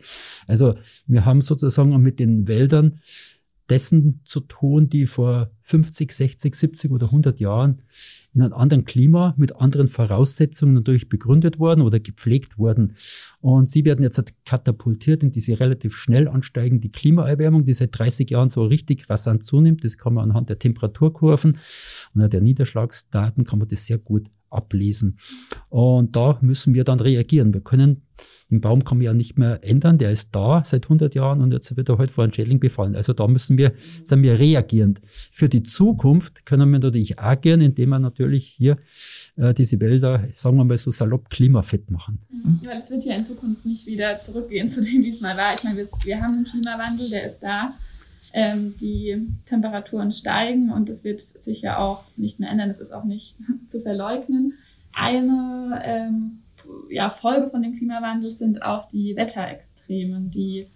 Also 0.47 0.73
wir 1.05 1.23
haben 1.25 1.41
sozusagen 1.41 1.95
mit 2.01 2.19
den 2.19 2.47
Wäldern 2.47 2.99
dessen 3.69 4.21
zu 4.23 4.39
tun, 4.41 4.89
die 4.89 5.05
vor 5.05 5.51
50, 5.63 6.11
60, 6.11 6.55
70 6.55 6.91
oder 6.91 7.07
100 7.07 7.39
Jahren 7.39 7.81
in 8.33 8.41
einem 8.41 8.53
anderen 8.53 8.85
Klima 8.85 9.33
mit 9.37 9.55
anderen 9.55 9.87
Voraussetzungen 9.87 10.73
natürlich 10.73 11.09
begründet 11.09 11.59
worden 11.59 11.81
oder 11.81 11.99
gepflegt 11.99 12.57
worden. 12.57 12.95
Und 13.41 13.69
sie 13.69 13.85
werden 13.85 14.03
jetzt 14.03 14.33
katapultiert 14.45 15.23
in 15.23 15.31
diese 15.31 15.59
relativ 15.59 15.95
schnell 15.95 16.27
ansteigende 16.27 16.89
Klimaerwärmung, 16.89 17.65
die 17.65 17.73
seit 17.73 17.97
30 17.97 18.29
Jahren 18.29 18.49
so 18.49 18.65
richtig 18.65 19.09
rasant 19.09 19.43
zunimmt. 19.43 19.83
Das 19.83 19.97
kann 19.97 20.13
man 20.13 20.29
anhand 20.29 20.49
der 20.49 20.59
Temperaturkurven 20.59 21.57
und 22.13 22.33
der 22.33 22.41
Niederschlagsdaten 22.41 23.43
kann 23.43 23.59
man 23.59 23.67
das 23.67 23.85
sehr 23.85 23.97
gut 23.97 24.27
ablesen. 24.49 25.19
Und 25.69 26.15
da 26.15 26.37
müssen 26.41 26.73
wir 26.73 26.83
dann 26.83 26.99
reagieren. 26.99 27.53
Wir 27.53 27.61
können 27.61 28.03
den 28.49 28.61
Baum 28.61 28.83
kann 28.83 28.97
man 28.97 29.05
ja 29.05 29.13
nicht 29.13 29.37
mehr 29.37 29.59
ändern, 29.63 29.97
der 29.97 30.11
ist 30.11 30.29
da 30.31 30.63
seit 30.65 30.85
100 30.85 31.13
Jahren 31.13 31.41
und 31.41 31.51
jetzt 31.51 31.75
wird 31.77 31.89
er 31.89 31.97
heute 31.97 32.13
vor 32.13 32.23
einem 32.23 32.33
Schädling 32.33 32.59
befallen. 32.59 32.95
Also 32.95 33.13
da 33.13 33.27
müssen 33.27 33.57
wir, 33.57 33.73
sind 34.01 34.23
wir 34.23 34.39
reagierend. 34.39 35.01
Für 35.31 35.49
die 35.49 35.63
Zukunft 35.63 36.45
können 36.45 36.69
wir 36.71 36.79
natürlich 36.79 37.19
agieren, 37.19 37.61
indem 37.61 37.89
wir 37.89 37.99
natürlich 37.99 38.47
hier 38.47 38.77
äh, 39.35 39.53
diese 39.53 39.79
Wälder, 39.79 40.27
sagen 40.33 40.57
wir 40.57 40.63
mal 40.63 40.77
so 40.77 40.89
salopp, 40.89 41.29
klimafit 41.29 41.91
machen. 41.91 42.19
Mhm. 42.31 42.59
Ja, 42.63 42.73
das 42.73 42.89
wird 42.89 43.05
ja 43.05 43.15
in 43.15 43.23
Zukunft 43.23 43.65
nicht 43.65 43.85
wieder 43.85 44.17
zurückgehen 44.17 44.69
zu 44.69 44.81
dem, 44.81 45.03
wie 45.03 45.09
es 45.09 45.21
mal 45.21 45.37
war. 45.37 45.53
Ich 45.53 45.63
meine, 45.63 45.77
wir, 45.77 45.87
wir 46.03 46.21
haben 46.21 46.33
einen 46.33 46.45
Klimawandel, 46.45 47.09
der 47.09 47.27
ist 47.29 47.39
da. 47.41 47.73
Ähm, 48.33 48.75
die 48.79 49.27
Temperaturen 49.47 50.11
steigen 50.11 50.71
und 50.71 50.87
das 50.87 51.03
wird 51.03 51.19
sich 51.19 51.61
ja 51.61 51.79
auch 51.79 52.05
nicht 52.15 52.39
mehr 52.39 52.49
ändern. 52.49 52.69
Das 52.69 52.79
ist 52.79 52.93
auch 52.93 53.03
nicht 53.03 53.35
zu 53.67 53.81
verleugnen. 53.81 54.53
Eine 54.93 55.81
ähm, 55.83 56.39
ja, 56.89 57.09
Folge 57.09 57.49
von 57.49 57.63
dem 57.63 57.73
Klimawandel 57.73 58.29
sind 58.29 58.61
auch 58.61 58.87
die 58.87 59.15
Wetterextremen, 59.15 60.29
die 60.29 60.67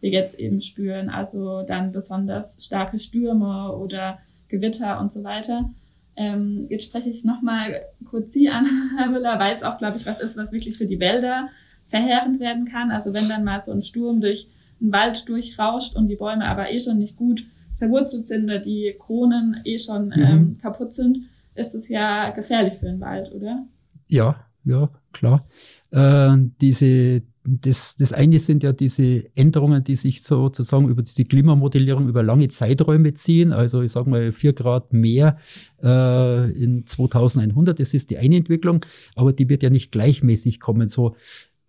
wir 0.00 0.10
jetzt 0.10 0.38
eben 0.38 0.60
spüren. 0.60 1.10
Also 1.10 1.62
dann 1.62 1.92
besonders 1.92 2.64
starke 2.64 2.98
Stürme 2.98 3.72
oder 3.72 4.18
Gewitter 4.48 5.00
und 5.00 5.12
so 5.12 5.24
weiter. 5.24 5.70
Ähm, 6.16 6.66
jetzt 6.70 6.86
spreche 6.86 7.10
ich 7.10 7.24
nochmal 7.24 7.82
kurz 8.08 8.32
Sie 8.32 8.48
an, 8.48 8.66
Herr 8.98 9.10
Müller, 9.10 9.38
weil 9.38 9.54
es 9.54 9.62
auch, 9.62 9.78
glaube 9.78 9.96
ich, 9.96 10.06
was 10.06 10.20
ist, 10.20 10.36
was 10.36 10.52
wirklich 10.52 10.76
für 10.76 10.86
die 10.86 11.00
Wälder 11.00 11.48
verheerend 11.88 12.40
werden 12.40 12.66
kann. 12.66 12.90
Also 12.90 13.12
wenn 13.14 13.28
dann 13.28 13.44
mal 13.44 13.64
so 13.64 13.72
ein 13.72 13.82
Sturm 13.82 14.20
durch 14.20 14.48
ein 14.84 14.92
Wald 14.92 15.28
durchrauscht 15.28 15.96
und 15.96 16.08
die 16.08 16.16
Bäume 16.16 16.46
aber 16.46 16.70
eh 16.70 16.80
schon 16.80 16.98
nicht 16.98 17.16
gut 17.16 17.44
verwurzelt 17.76 18.26
sind 18.26 18.44
oder 18.44 18.58
die 18.58 18.94
Kronen 18.98 19.56
eh 19.64 19.78
schon 19.78 20.06
mhm. 20.06 20.12
ähm, 20.12 20.58
kaputt 20.60 20.94
sind, 20.94 21.18
ist 21.54 21.74
es 21.74 21.88
ja 21.88 22.30
gefährlich 22.30 22.74
für 22.74 22.86
den 22.86 23.00
Wald, 23.00 23.32
oder? 23.32 23.66
Ja, 24.06 24.36
ja, 24.64 24.90
klar. 25.12 25.46
Äh, 25.90 26.36
diese 26.60 27.22
das, 27.46 27.96
das 27.96 28.12
eine 28.12 28.38
sind 28.38 28.62
ja 28.62 28.72
diese 28.72 29.24
Änderungen, 29.36 29.84
die 29.84 29.96
sich 29.96 30.22
sozusagen 30.22 30.88
über 30.88 31.02
diese 31.02 31.26
Klimamodellierung 31.26 32.08
über 32.08 32.22
lange 32.22 32.48
Zeiträume 32.48 33.12
ziehen. 33.12 33.52
Also 33.52 33.82
ich 33.82 33.92
sage 33.92 34.08
mal 34.08 34.32
vier 34.32 34.54
Grad 34.54 34.94
mehr 34.94 35.36
äh, 35.82 36.50
in 36.52 36.86
2100, 36.86 37.78
das 37.78 37.92
ist 37.92 38.10
die 38.10 38.18
eine 38.18 38.36
Entwicklung, 38.36 38.84
aber 39.14 39.34
die 39.34 39.48
wird 39.48 39.62
ja 39.62 39.68
nicht 39.68 39.92
gleichmäßig 39.92 40.58
kommen. 40.58 40.88
So, 40.88 41.16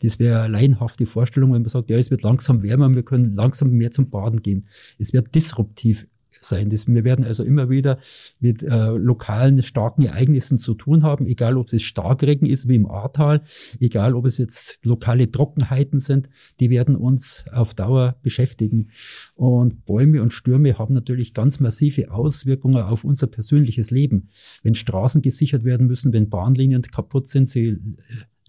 das 0.01 0.19
wäre 0.19 0.41
eine 0.41 0.53
laienhafte 0.53 1.05
Vorstellung, 1.05 1.53
wenn 1.53 1.61
man 1.61 1.69
sagt, 1.69 1.89
ja, 1.89 1.97
es 1.97 2.11
wird 2.11 2.23
langsam 2.23 2.63
wärmer, 2.63 2.93
wir 2.93 3.03
können 3.03 3.35
langsam 3.35 3.71
mehr 3.71 3.91
zum 3.91 4.09
Baden 4.09 4.41
gehen. 4.41 4.67
Es 4.99 5.13
wird 5.13 5.33
disruptiv 5.35 6.07
sein. 6.41 6.69
Das, 6.69 6.87
wir 6.87 7.03
werden 7.03 7.25
also 7.25 7.43
immer 7.43 7.69
wieder 7.69 7.99
mit 8.39 8.63
äh, 8.63 8.89
lokalen 8.89 9.61
starken 9.63 10.03
Ereignissen 10.03 10.57
zu 10.57 10.73
tun 10.73 11.03
haben, 11.03 11.25
egal 11.27 11.57
ob 11.57 11.71
es 11.71 11.81
Starkregen 11.81 12.47
ist 12.47 12.67
wie 12.67 12.75
im 12.75 12.85
Ahrtal, 12.85 13.41
egal 13.79 14.15
ob 14.15 14.25
es 14.25 14.37
jetzt 14.37 14.79
lokale 14.85 15.31
Trockenheiten 15.31 15.99
sind, 15.99 16.29
die 16.59 16.69
werden 16.69 16.95
uns 16.95 17.45
auf 17.51 17.73
Dauer 17.73 18.15
beschäftigen. 18.21 18.89
Und 19.35 19.85
Bäume 19.85 20.21
und 20.21 20.33
Stürme 20.33 20.77
haben 20.77 20.93
natürlich 20.93 21.33
ganz 21.33 21.59
massive 21.59 22.11
Auswirkungen 22.11 22.83
auf 22.83 23.03
unser 23.03 23.27
persönliches 23.27 23.91
Leben. 23.91 24.29
Wenn 24.63 24.75
Straßen 24.75 25.21
gesichert 25.21 25.63
werden 25.63 25.87
müssen, 25.87 26.13
wenn 26.13 26.29
Bahnlinien 26.29 26.81
kaputt 26.83 27.27
sind, 27.27 27.47
sie 27.47 27.67
äh, 27.67 27.77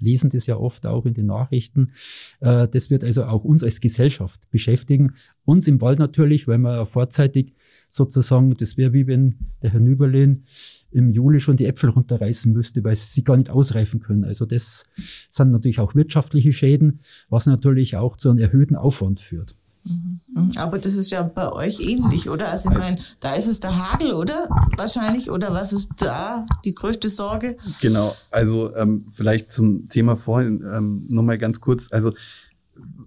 lesen 0.00 0.30
das 0.30 0.46
ja 0.46 0.56
oft 0.56 0.86
auch 0.86 1.06
in 1.06 1.14
den 1.14 1.26
Nachrichten. 1.26 1.92
Äh, 2.40 2.68
das 2.68 2.90
wird 2.90 3.04
also 3.04 3.24
auch 3.24 3.44
uns 3.44 3.62
als 3.62 3.80
Gesellschaft 3.80 4.50
beschäftigen. 4.50 5.14
Uns 5.44 5.68
im 5.68 5.80
Wald 5.80 5.98
natürlich, 5.98 6.46
weil 6.46 6.58
wir 6.58 6.86
vorzeitig 6.86 7.54
sozusagen, 7.88 8.54
das 8.54 8.76
wäre 8.76 8.92
wie 8.92 9.06
wenn 9.06 9.38
der 9.62 9.72
Herr 9.72 9.80
Nüberlin 9.80 10.44
im 10.90 11.10
Juli 11.10 11.40
schon 11.40 11.56
die 11.56 11.66
Äpfel 11.66 11.90
runterreißen 11.90 12.52
müsste, 12.52 12.82
weil 12.84 12.96
sie 12.96 13.24
gar 13.24 13.36
nicht 13.36 13.50
ausreifen 13.50 14.00
können. 14.00 14.24
Also 14.24 14.46
das 14.46 14.84
sind 15.30 15.50
natürlich 15.50 15.78
auch 15.78 15.94
wirtschaftliche 15.94 16.52
Schäden, 16.52 17.00
was 17.28 17.46
natürlich 17.46 17.96
auch 17.96 18.16
zu 18.16 18.30
einem 18.30 18.38
erhöhten 18.38 18.76
Aufwand 18.76 19.20
führt. 19.20 19.56
Mhm. 19.86 20.52
Aber 20.56 20.78
das 20.78 20.94
ist 20.94 21.10
ja 21.10 21.22
bei 21.22 21.50
euch 21.50 21.80
ähnlich, 21.80 22.28
oder? 22.28 22.50
Also 22.50 22.70
ich 22.70 22.76
meine, 22.76 22.98
da 23.20 23.34
ist 23.34 23.46
es 23.46 23.60
der 23.60 23.76
Hagel, 23.76 24.12
oder? 24.12 24.48
Wahrscheinlich. 24.76 25.30
Oder 25.30 25.52
was 25.52 25.72
ist 25.72 25.90
da 25.98 26.44
die 26.64 26.74
größte 26.74 27.08
Sorge? 27.08 27.56
Genau. 27.80 28.14
Also 28.30 28.74
ähm, 28.76 29.06
vielleicht 29.10 29.50
zum 29.50 29.88
Thema 29.88 30.16
vorhin 30.16 30.64
ähm, 30.70 31.06
nochmal 31.08 31.38
ganz 31.38 31.60
kurz. 31.60 31.92
Also 31.92 32.12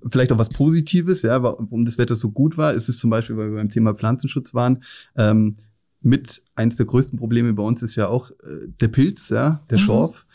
vielleicht 0.07 0.31
auch 0.31 0.37
was 0.37 0.49
Positives, 0.49 1.21
ja, 1.21 1.41
warum 1.43 1.85
das 1.85 1.97
Wetter 1.97 2.15
so 2.15 2.31
gut 2.31 2.57
war, 2.57 2.73
ist 2.73 2.89
es 2.89 2.97
zum 2.97 3.09
Beispiel, 3.09 3.37
weil 3.37 3.51
wir 3.51 3.57
beim 3.57 3.71
Thema 3.71 3.93
Pflanzenschutz 3.93 4.53
waren, 4.53 4.83
ähm, 5.15 5.55
mit 6.01 6.41
eins 6.55 6.77
der 6.77 6.85
größten 6.85 7.19
Probleme 7.19 7.53
bei 7.53 7.63
uns 7.63 7.83
ist 7.83 7.95
ja 7.95 8.07
auch 8.07 8.31
äh, 8.31 8.67
der 8.79 8.87
Pilz, 8.87 9.29
ja, 9.29 9.63
der 9.69 9.77
mhm. 9.77 9.83
Schorf, 9.83 10.25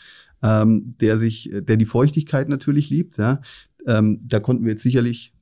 ähm, 0.42 0.94
der 1.00 1.16
sich, 1.16 1.50
der 1.52 1.76
die 1.76 1.86
Feuchtigkeit 1.86 2.48
natürlich 2.48 2.90
liebt, 2.90 3.16
ja. 3.16 3.40
Ähm, 3.86 4.20
da 4.26 4.40
konnten 4.40 4.64
wir 4.64 4.72
jetzt 4.72 4.82
sicherlich 4.82 5.33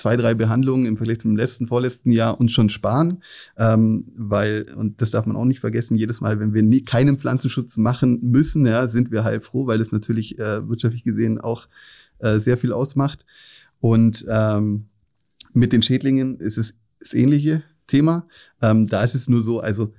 zwei, 0.00 0.16
drei 0.16 0.32
Behandlungen 0.34 0.86
im 0.86 0.96
Vergleich 0.96 1.20
zum 1.20 1.36
letzten, 1.36 1.66
vorletzten 1.66 2.10
Jahr 2.10 2.40
uns 2.40 2.52
schon 2.52 2.70
sparen, 2.70 3.22
ähm, 3.58 4.06
weil, 4.16 4.66
und 4.74 5.02
das 5.02 5.10
darf 5.10 5.26
man 5.26 5.36
auch 5.36 5.44
nicht 5.44 5.60
vergessen, 5.60 5.98
jedes 5.98 6.22
Mal, 6.22 6.40
wenn 6.40 6.54
wir 6.54 6.62
nie, 6.62 6.82
keinen 6.82 7.18
Pflanzenschutz 7.18 7.76
machen 7.76 8.18
müssen, 8.22 8.64
ja, 8.64 8.88
sind 8.88 9.10
wir 9.10 9.24
heilfroh, 9.24 9.66
weil 9.66 9.78
das 9.78 9.92
natürlich 9.92 10.38
äh, 10.38 10.66
wirtschaftlich 10.66 11.04
gesehen 11.04 11.38
auch 11.38 11.68
äh, 12.18 12.38
sehr 12.38 12.56
viel 12.56 12.72
ausmacht. 12.72 13.26
Und 13.80 14.24
ähm, 14.28 14.86
mit 15.52 15.72
den 15.72 15.82
Schädlingen 15.82 16.40
ist 16.40 16.56
es 16.56 16.74
das 16.98 17.12
ähnliche 17.12 17.62
Thema. 17.86 18.26
Ähm, 18.62 18.88
da 18.88 19.04
ist 19.04 19.14
es 19.14 19.28
nur 19.28 19.42
so, 19.42 19.60
also 19.60 19.92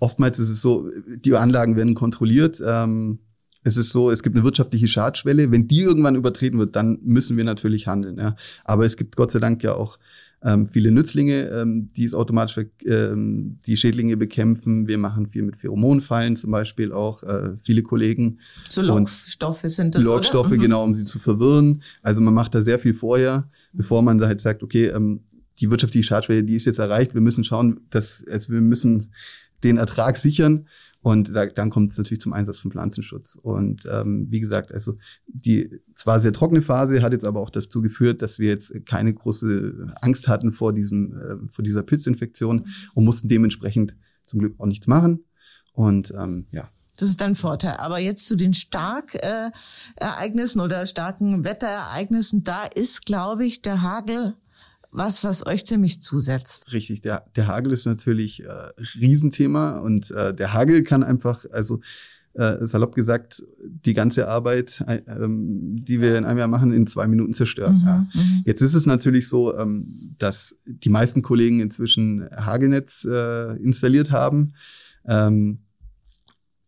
oftmals 0.00 0.40
ist 0.40 0.48
es 0.48 0.60
so, 0.60 0.90
die 1.06 1.34
Anlagen 1.34 1.76
werden 1.76 1.94
kontrolliert. 1.94 2.60
Ähm, 2.66 3.20
es 3.64 3.78
ist 3.78 3.90
so, 3.90 4.10
es 4.10 4.22
gibt 4.22 4.36
eine 4.36 4.44
wirtschaftliche 4.44 4.86
Schadschwelle. 4.88 5.50
Wenn 5.50 5.66
die 5.66 5.80
irgendwann 5.80 6.14
übertreten 6.14 6.58
wird, 6.58 6.76
dann 6.76 6.98
müssen 7.02 7.36
wir 7.36 7.44
natürlich 7.44 7.86
handeln. 7.86 8.18
Ja. 8.18 8.36
Aber 8.64 8.84
es 8.84 8.96
gibt 8.96 9.16
Gott 9.16 9.30
sei 9.30 9.40
Dank 9.40 9.62
ja 9.62 9.74
auch 9.74 9.98
ähm, 10.42 10.66
viele 10.66 10.90
Nützlinge, 10.90 11.48
ähm, 11.48 11.90
die 11.96 12.04
es 12.04 12.12
automatisch 12.12 12.66
ähm, 12.84 13.58
die 13.66 13.76
Schädlinge 13.78 14.18
bekämpfen. 14.18 14.86
Wir 14.86 14.98
machen 14.98 15.28
viel 15.28 15.42
mit 15.42 15.56
Pheromonfallen 15.56 16.36
zum 16.36 16.50
Beispiel 16.50 16.92
auch. 16.92 17.22
Äh, 17.22 17.54
viele 17.64 17.82
Kollegen. 17.82 18.38
So 18.68 18.82
Lockstoffe 18.82 19.62
sind 19.62 19.94
das, 19.94 20.04
Lockstoffe? 20.04 20.50
Mhm. 20.50 20.60
genau, 20.60 20.84
um 20.84 20.94
sie 20.94 21.04
zu 21.04 21.18
verwirren. 21.18 21.82
Also 22.02 22.20
man 22.20 22.34
macht 22.34 22.54
da 22.54 22.60
sehr 22.60 22.78
viel 22.78 22.92
vorher, 22.92 23.48
bevor 23.72 24.02
man 24.02 24.18
da 24.18 24.26
halt 24.26 24.40
sagt, 24.40 24.62
okay, 24.62 24.88
ähm, 24.88 25.20
die 25.58 25.70
wirtschaftliche 25.70 26.06
Schadschwelle, 26.06 26.44
die 26.44 26.56
ist 26.56 26.66
jetzt 26.66 26.78
erreicht. 26.78 27.14
Wir 27.14 27.22
müssen 27.22 27.44
schauen, 27.44 27.80
dass 27.88 28.22
also 28.28 28.52
wir 28.52 28.60
müssen 28.60 29.12
den 29.62 29.78
Ertrag 29.78 30.18
sichern. 30.18 30.66
Und 31.04 31.36
da, 31.36 31.44
dann 31.44 31.68
kommt 31.68 31.90
es 31.90 31.98
natürlich 31.98 32.22
zum 32.22 32.32
Einsatz 32.32 32.60
von 32.60 32.70
Pflanzenschutz. 32.70 33.38
Und 33.42 33.86
ähm, 33.92 34.28
wie 34.30 34.40
gesagt, 34.40 34.72
also 34.72 34.96
die 35.26 35.68
zwar 35.94 36.18
sehr 36.18 36.32
trockene 36.32 36.62
Phase 36.62 37.02
hat 37.02 37.12
jetzt 37.12 37.26
aber 37.26 37.40
auch 37.40 37.50
dazu 37.50 37.82
geführt, 37.82 38.22
dass 38.22 38.38
wir 38.38 38.48
jetzt 38.48 38.72
keine 38.86 39.12
große 39.12 39.88
Angst 40.00 40.28
hatten 40.28 40.50
vor 40.50 40.72
diesem, 40.72 41.12
äh, 41.12 41.36
vor 41.52 41.62
dieser 41.62 41.82
Pilzinfektion 41.82 42.68
und 42.94 43.04
mussten 43.04 43.28
dementsprechend 43.28 43.94
zum 44.24 44.40
Glück 44.40 44.58
auch 44.58 44.64
nichts 44.64 44.86
machen. 44.86 45.22
Und 45.74 46.10
ähm, 46.18 46.46
ja, 46.52 46.70
das 46.96 47.10
ist 47.10 47.20
ein 47.20 47.34
Vorteil. 47.34 47.76
Aber 47.76 47.98
jetzt 47.98 48.26
zu 48.26 48.34
den 48.34 48.54
Starkereignissen 48.54 50.60
äh, 50.60 50.64
oder 50.64 50.86
starken 50.86 51.44
Wetterereignissen, 51.44 52.44
da 52.44 52.64
ist, 52.64 53.04
glaube 53.04 53.44
ich, 53.44 53.60
der 53.60 53.82
Hagel 53.82 54.36
was, 54.94 55.24
was 55.24 55.44
euch 55.44 55.66
ziemlich 55.66 56.00
zusetzt. 56.00 56.72
Richtig, 56.72 57.00
der, 57.00 57.26
der 57.34 57.48
Hagel 57.48 57.72
ist 57.72 57.84
natürlich 57.84 58.44
äh, 58.44 58.48
Riesenthema 58.98 59.80
und 59.80 60.10
äh, 60.12 60.32
der 60.32 60.52
Hagel 60.52 60.84
kann 60.84 61.02
einfach, 61.02 61.44
also 61.50 61.80
äh, 62.34 62.64
salopp 62.66 62.94
gesagt, 62.94 63.44
die 63.62 63.94
ganze 63.94 64.28
Arbeit, 64.28 64.82
äh, 64.86 65.02
ähm, 65.06 65.84
die 65.84 66.00
wir 66.00 66.16
in 66.16 66.24
einem 66.24 66.38
Jahr 66.38 66.48
machen, 66.48 66.72
in 66.72 66.86
zwei 66.86 67.06
Minuten 67.06 67.32
zerstören. 67.32 67.78
Mhm, 67.78 67.86
ja. 67.86 67.98
Mhm. 67.98 68.42
Jetzt 68.44 68.60
ist 68.60 68.74
es 68.74 68.86
natürlich 68.86 69.28
so, 69.28 69.56
ähm, 69.56 70.14
dass 70.18 70.56
die 70.64 70.90
meisten 70.90 71.22
Kollegen 71.22 71.60
inzwischen 71.60 72.28
Hagelnetz 72.30 73.04
äh, 73.04 73.56
installiert 73.56 74.10
haben. 74.10 74.54
Ähm, 75.06 75.58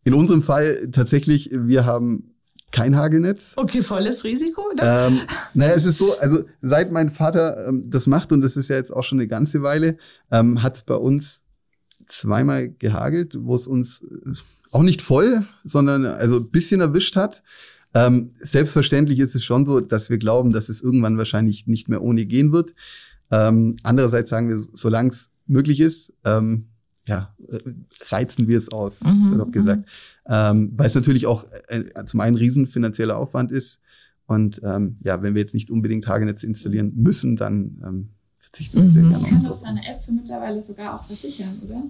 in 0.04 0.14
unserem 0.14 0.42
Fall 0.42 0.88
tatsächlich, 0.92 1.50
wir 1.52 1.84
haben 1.84 2.36
kein 2.76 2.94
Hagelnetz. 2.94 3.54
Okay, 3.56 3.82
volles 3.82 4.22
Risiko, 4.22 4.62
oder? 4.70 5.08
Ähm, 5.08 5.18
naja, 5.54 5.72
es 5.74 5.86
ist 5.86 5.96
so, 5.96 6.18
also 6.18 6.44
seit 6.60 6.92
mein 6.92 7.08
Vater 7.08 7.68
ähm, 7.68 7.82
das 7.88 8.06
macht, 8.06 8.32
und 8.32 8.42
das 8.42 8.56
ist 8.58 8.68
ja 8.68 8.76
jetzt 8.76 8.92
auch 8.92 9.02
schon 9.02 9.18
eine 9.18 9.28
ganze 9.28 9.62
Weile, 9.62 9.96
ähm, 10.30 10.62
hat 10.62 10.84
bei 10.84 10.94
uns 10.94 11.44
zweimal 12.06 12.68
gehagelt, 12.68 13.38
wo 13.40 13.54
es 13.54 13.66
uns 13.66 14.02
äh, 14.02 14.32
auch 14.72 14.82
nicht 14.82 15.00
voll, 15.00 15.46
sondern 15.64 16.04
also 16.04 16.36
ein 16.36 16.50
bisschen 16.50 16.82
erwischt 16.82 17.16
hat. 17.16 17.42
Ähm, 17.94 18.28
selbstverständlich 18.40 19.20
ist 19.20 19.34
es 19.34 19.42
schon 19.42 19.64
so, 19.64 19.80
dass 19.80 20.10
wir 20.10 20.18
glauben, 20.18 20.52
dass 20.52 20.68
es 20.68 20.82
irgendwann 20.82 21.16
wahrscheinlich 21.16 21.66
nicht 21.66 21.88
mehr 21.88 22.02
ohne 22.02 22.26
gehen 22.26 22.52
wird. 22.52 22.74
Ähm, 23.30 23.78
andererseits 23.84 24.28
sagen 24.28 24.50
wir, 24.50 24.58
solange 24.58 25.08
es 25.08 25.30
möglich 25.46 25.80
ist, 25.80 26.12
ähm, 26.24 26.66
ja, 27.06 27.34
äh, 27.48 27.58
reizen 28.08 28.48
wir 28.48 28.58
es 28.58 28.70
aus, 28.70 29.04
mhm, 29.04 29.30
salopp 29.30 29.52
gesagt. 29.52 29.80
Mhm. 29.80 29.84
Ähm, 30.28 30.72
weil 30.76 30.86
es 30.86 30.94
natürlich 30.94 31.26
auch 31.26 31.44
äh, 31.68 32.04
zum 32.04 32.20
einen 32.20 32.36
riesen 32.36 32.66
finanzieller 32.66 33.16
Aufwand 33.16 33.50
ist. 33.50 33.80
Und 34.26 34.60
ähm, 34.64 34.96
ja, 35.04 35.22
wenn 35.22 35.34
wir 35.34 35.40
jetzt 35.40 35.54
nicht 35.54 35.70
unbedingt 35.70 36.08
Hagenetz 36.08 36.42
installieren 36.42 36.92
müssen, 36.96 37.36
dann 37.36 37.80
ähm, 37.84 38.08
verzichten 38.36 38.78
wir 38.78 38.84
mhm. 38.84 38.90
sehr 38.90 39.02
gerne. 39.02 39.18
Man 39.18 39.30
kann 39.30 39.44
doch 39.44 39.60
seine 39.60 39.86
App 39.86 40.04
für 40.04 40.12
mittlerweile 40.12 40.60
sogar 40.60 40.94
auch 40.94 41.04
versichern, 41.04 41.60
oder? 41.64 41.82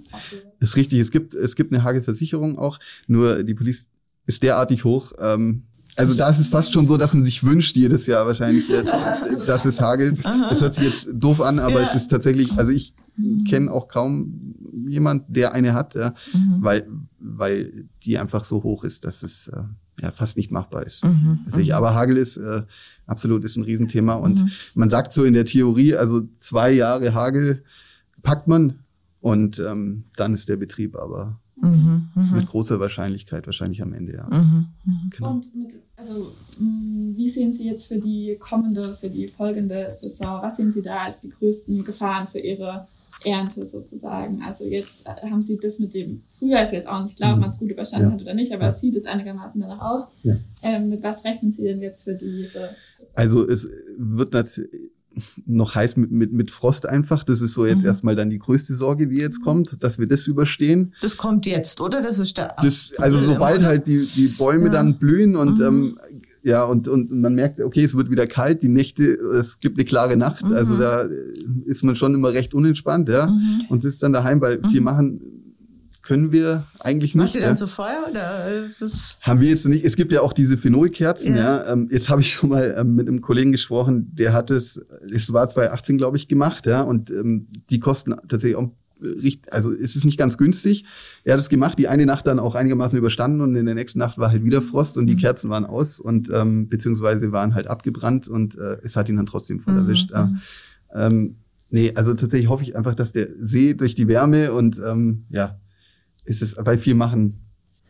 Das 0.60 0.70
ist 0.70 0.76
richtig. 0.76 1.00
Es 1.00 1.10
gibt, 1.10 1.32
es 1.32 1.56
gibt 1.56 1.72
eine 1.72 1.82
Hagelversicherung 1.82 2.58
auch. 2.58 2.78
Nur 3.06 3.42
die 3.42 3.54
Police 3.54 3.88
ist 4.26 4.42
derartig 4.42 4.84
hoch. 4.84 5.12
Ähm, 5.18 5.62
also 5.96 6.14
da 6.14 6.28
ist 6.28 6.38
es 6.38 6.48
fast 6.48 6.74
schon 6.74 6.86
so, 6.86 6.98
dass 6.98 7.14
man 7.14 7.24
sich 7.24 7.42
wünscht 7.42 7.74
jedes 7.74 8.06
Jahr 8.06 8.26
wahrscheinlich, 8.26 8.68
jetzt, 8.68 8.86
dass 9.46 9.64
es 9.64 9.80
hagelt. 9.80 10.22
Das 10.22 10.60
hört 10.60 10.74
sich 10.74 10.84
jetzt 10.84 11.08
doof 11.14 11.40
an, 11.40 11.58
aber 11.58 11.80
ja. 11.80 11.86
es 11.86 11.94
ist 11.94 12.08
tatsächlich, 12.08 12.52
also 12.52 12.70
ich 12.70 12.92
mhm. 13.16 13.44
kenne 13.44 13.72
auch 13.72 13.88
kaum 13.88 14.54
jemand, 14.86 15.24
der 15.28 15.52
eine 15.52 15.74
hat, 15.74 15.94
ja, 15.94 16.14
mhm. 16.32 16.58
weil, 16.60 16.88
weil 17.18 17.88
die 18.02 18.18
einfach 18.18 18.44
so 18.44 18.62
hoch 18.62 18.84
ist, 18.84 19.04
dass 19.04 19.22
es 19.22 19.48
äh, 19.48 19.62
ja 20.00 20.12
fast 20.12 20.36
nicht 20.36 20.50
machbar 20.50 20.84
ist. 20.84 21.04
Mhm. 21.04 21.40
mhm. 21.46 21.72
Aber 21.72 21.94
Hagel 21.94 22.16
ist 22.16 22.36
äh, 22.36 22.62
absolut 23.06 23.44
ist 23.44 23.56
ein 23.56 23.64
Riesenthema 23.64 24.14
und 24.14 24.42
mhm. 24.42 24.50
man 24.74 24.90
sagt 24.90 25.12
so 25.12 25.24
in 25.24 25.34
der 25.34 25.44
Theorie, 25.44 25.94
also 25.96 26.22
zwei 26.36 26.72
Jahre 26.72 27.14
Hagel 27.14 27.64
packt 28.22 28.48
man 28.48 28.80
und 29.20 29.58
ähm, 29.58 30.04
dann 30.16 30.34
ist 30.34 30.48
der 30.48 30.56
Betrieb 30.56 30.96
aber 30.96 31.40
Mhm, 31.58 32.08
mh. 32.14 32.32
Mit 32.34 32.48
großer 32.48 32.78
Wahrscheinlichkeit, 32.80 33.46
wahrscheinlich 33.46 33.80
am 33.80 33.94
Ende, 33.94 34.12
ja. 34.14 34.28
Mhm, 34.28 34.66
mh. 34.84 35.00
genau. 35.10 35.30
Und 35.30 35.54
mit, 35.56 35.74
also, 35.96 36.32
mh, 36.58 37.16
wie 37.16 37.30
sehen 37.30 37.54
Sie 37.54 37.66
jetzt 37.66 37.86
für 37.86 37.98
die 37.98 38.36
kommende, 38.38 38.94
für 39.00 39.08
die 39.08 39.26
folgende 39.26 39.90
Saison, 39.98 40.42
was 40.42 40.58
sehen 40.58 40.72
Sie 40.72 40.82
da 40.82 41.04
als 41.04 41.20
die 41.20 41.30
größten 41.30 41.82
Gefahren 41.84 42.28
für 42.28 42.40
Ihre 42.40 42.86
Ernte 43.26 43.66
sozusagen. 43.66 44.42
Also 44.42 44.64
jetzt 44.64 45.06
äh, 45.06 45.30
haben 45.30 45.42
sie 45.42 45.58
das 45.60 45.78
mit 45.78 45.94
dem 45.94 46.22
Frühjahr 46.38 46.64
ist 46.64 46.72
jetzt 46.72 46.88
auch 46.88 47.02
nicht 47.02 47.16
klar, 47.16 47.32
ob 47.32 47.36
mhm. 47.36 47.40
man 47.42 47.50
es 47.50 47.58
gut 47.58 47.70
überstanden 47.70 48.08
ja. 48.08 48.14
hat 48.14 48.22
oder 48.22 48.34
nicht, 48.34 48.52
aber 48.52 48.64
ja. 48.64 48.70
es 48.70 48.80
sieht 48.80 48.94
jetzt 48.94 49.06
einigermaßen 49.06 49.60
danach 49.60 49.80
aus. 49.80 50.08
Ja. 50.22 50.36
Ähm, 50.62 50.90
mit 50.90 51.02
was 51.02 51.24
rechnen 51.24 51.52
Sie 51.52 51.64
denn 51.64 51.82
jetzt 51.82 52.04
für 52.04 52.14
diese? 52.14 52.70
Also 53.14 53.46
es 53.48 53.68
wird 53.98 54.32
natürlich 54.32 54.92
noch 55.46 55.74
heiß 55.74 55.96
mit, 55.96 56.10
mit, 56.10 56.32
mit 56.32 56.50
Frost 56.50 56.88
einfach. 56.88 57.24
Das 57.24 57.40
ist 57.40 57.54
so 57.54 57.66
jetzt 57.66 57.82
mhm. 57.82 57.88
erstmal 57.88 58.16
dann 58.16 58.30
die 58.30 58.38
größte 58.38 58.74
Sorge, 58.74 59.08
die 59.08 59.16
jetzt 59.16 59.42
kommt, 59.42 59.82
dass 59.82 59.98
wir 59.98 60.06
das 60.06 60.26
überstehen. 60.26 60.92
Das 61.00 61.16
kommt 61.16 61.46
jetzt, 61.46 61.80
oder? 61.80 62.02
Das 62.02 62.18
ist 62.18 62.36
der 62.36 62.54
das, 62.60 62.92
Also 62.98 63.18
sobald 63.18 63.64
halt 63.64 63.86
die, 63.86 64.06
die 64.06 64.28
Bäume 64.28 64.66
ja. 64.66 64.72
dann 64.72 64.98
blühen 64.98 65.36
und 65.36 65.58
mhm. 65.58 65.64
ähm, 65.64 65.98
ja, 66.46 66.62
und, 66.62 66.86
und 66.86 67.10
man 67.10 67.34
merkt, 67.34 67.60
okay, 67.60 67.82
es 67.82 67.96
wird 67.96 68.08
wieder 68.08 68.28
kalt, 68.28 68.62
die 68.62 68.68
Nächte, 68.68 69.14
es 69.32 69.58
gibt 69.58 69.76
eine 69.76 69.84
klare 69.84 70.16
Nacht, 70.16 70.44
also 70.44 70.54
mhm. 70.54 70.56
also 70.56 70.78
da 70.78 71.08
ist 71.64 71.82
man 71.82 71.96
schon 71.96 72.14
immer 72.14 72.32
recht 72.32 72.54
unentspannt, 72.54 73.08
ja, 73.08 73.26
mhm. 73.26 73.62
und 73.68 73.82
sitzt 73.82 74.04
dann 74.04 74.12
daheim, 74.12 74.40
weil 74.40 74.60
viel 74.70 74.78
mhm. 74.78 74.84
machen 74.84 75.20
können 76.02 76.30
wir 76.30 76.64
eigentlich 76.78 77.16
nicht. 77.16 77.24
Macht 77.24 77.34
ihr 77.34 77.40
dann 77.40 77.56
so 77.56 77.66
Feuer 77.66 78.06
oder 78.08 78.68
das 78.78 79.18
Haben 79.22 79.40
wir 79.40 79.48
jetzt 79.48 79.66
nicht. 79.66 79.84
Es 79.84 79.96
gibt 79.96 80.12
ja 80.12 80.20
auch 80.20 80.32
diese 80.32 80.56
Phenolkerzen, 80.56 81.34
ja. 81.34 81.64
ja. 81.64 81.72
Ähm, 81.72 81.88
jetzt 81.90 82.08
habe 82.10 82.20
ich 82.20 82.32
schon 82.32 82.50
mal 82.50 82.76
ähm, 82.78 82.94
mit 82.94 83.08
einem 83.08 83.20
Kollegen 83.22 83.50
gesprochen, 83.50 84.12
der 84.14 84.32
hat 84.32 84.52
es, 84.52 84.80
es 85.12 85.32
war 85.32 85.48
2018, 85.48 85.98
glaube 85.98 86.16
ich, 86.16 86.28
gemacht, 86.28 86.66
ja, 86.66 86.82
und 86.82 87.10
ähm, 87.10 87.48
die 87.70 87.80
kosten 87.80 88.14
tatsächlich 88.28 88.54
auch 88.54 88.70
also 89.50 89.70
ist 89.70 89.96
es 89.96 90.04
nicht 90.04 90.18
ganz 90.18 90.38
günstig. 90.38 90.84
Er 91.24 91.34
hat 91.34 91.40
es 91.40 91.48
gemacht, 91.48 91.78
die 91.78 91.88
eine 91.88 92.06
Nacht 92.06 92.26
dann 92.26 92.38
auch 92.38 92.54
einigermaßen 92.54 92.96
überstanden 92.96 93.40
und 93.40 93.56
in 93.56 93.66
der 93.66 93.74
nächsten 93.74 93.98
Nacht 93.98 94.18
war 94.18 94.30
halt 94.30 94.44
wieder 94.44 94.62
Frost 94.62 94.96
und 94.98 95.06
die 95.06 95.14
mhm. 95.14 95.20
Kerzen 95.20 95.50
waren 95.50 95.64
aus 95.64 96.00
und 96.00 96.30
ähm, 96.32 96.68
beziehungsweise 96.68 97.32
waren 97.32 97.54
halt 97.54 97.66
abgebrannt 97.66 98.28
und 98.28 98.56
äh, 98.56 98.78
es 98.82 98.96
hat 98.96 99.08
ihn 99.08 99.16
dann 99.16 99.26
trotzdem 99.26 99.60
voll 99.60 99.74
mhm. 99.74 99.80
erwischt. 99.80 100.12
Mhm. 100.12 100.38
Ähm, 100.94 101.36
nee, 101.70 101.92
also 101.94 102.14
tatsächlich 102.14 102.48
hoffe 102.48 102.62
ich 102.62 102.76
einfach, 102.76 102.94
dass 102.94 103.12
der 103.12 103.28
See 103.40 103.74
durch 103.74 103.94
die 103.94 104.08
Wärme 104.08 104.52
und 104.52 104.78
ähm, 104.78 105.26
ja, 105.30 105.58
ist 106.24 106.42
es 106.42 106.56
bei 106.56 106.78
viel 106.78 106.94
machen. 106.94 107.46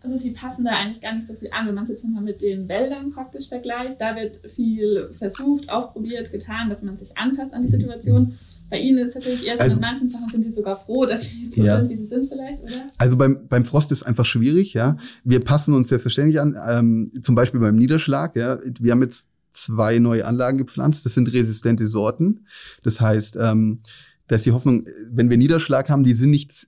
Also 0.06 0.18
sie 0.18 0.30
passen 0.30 0.64
da 0.64 0.70
eigentlich 0.70 1.02
gar 1.02 1.14
nicht 1.14 1.26
so 1.26 1.34
viel 1.34 1.50
an, 1.50 1.66
wenn 1.66 1.74
man 1.74 1.82
es 1.82 1.90
jetzt 1.90 2.04
nochmal 2.04 2.22
mit 2.22 2.40
den 2.40 2.68
Wäldern 2.68 3.10
praktisch 3.10 3.48
vergleicht. 3.48 4.00
Da 4.00 4.14
wird 4.14 4.36
viel 4.48 5.10
versucht, 5.12 5.68
ausprobiert, 5.68 6.30
getan, 6.30 6.68
dass 6.68 6.82
man 6.82 6.96
sich 6.96 7.18
anpasst 7.18 7.52
an 7.52 7.62
die 7.62 7.72
Situation. 7.72 8.38
Bei 8.68 8.78
Ihnen 8.78 8.98
ist 8.98 9.10
es 9.10 9.14
natürlich 9.16 9.46
eher 9.46 9.56
so, 9.56 9.62
also, 9.62 9.76
in 9.76 9.80
manchen 9.80 10.10
Sachen 10.10 10.28
sind 10.30 10.44
Sie 10.44 10.52
sogar 10.52 10.76
froh, 10.76 11.06
dass 11.06 11.30
Sie 11.30 11.52
so 11.54 11.62
ja. 11.62 11.78
sind, 11.78 11.90
wie 11.90 11.96
Sie 11.96 12.06
sind 12.06 12.28
vielleicht, 12.28 12.62
oder? 12.62 12.90
Also 12.98 13.16
beim, 13.16 13.46
beim 13.48 13.64
Frost 13.64 13.92
ist 13.92 14.02
einfach 14.02 14.26
schwierig, 14.26 14.74
ja. 14.74 14.96
Wir 15.24 15.40
passen 15.40 15.74
uns 15.74 15.88
selbstverständlich 15.88 16.40
an, 16.40 16.56
ähm, 16.68 17.10
zum 17.22 17.34
Beispiel 17.34 17.60
beim 17.60 17.76
Niederschlag, 17.76 18.36
ja. 18.36 18.58
Wir 18.80 18.92
haben 18.92 19.02
jetzt 19.02 19.28
zwei 19.52 19.98
neue 19.98 20.26
Anlagen 20.26 20.58
gepflanzt, 20.58 21.06
das 21.06 21.14
sind 21.14 21.32
resistente 21.32 21.86
Sorten. 21.86 22.46
Das 22.82 23.00
heißt, 23.00 23.36
ähm, 23.40 23.80
dass 24.26 24.42
die 24.42 24.52
Hoffnung, 24.52 24.86
wenn 25.10 25.30
wir 25.30 25.36
Niederschlag 25.36 25.88
haben, 25.88 26.04
die 26.04 26.14
sind 26.14 26.30
nicht 26.30 26.66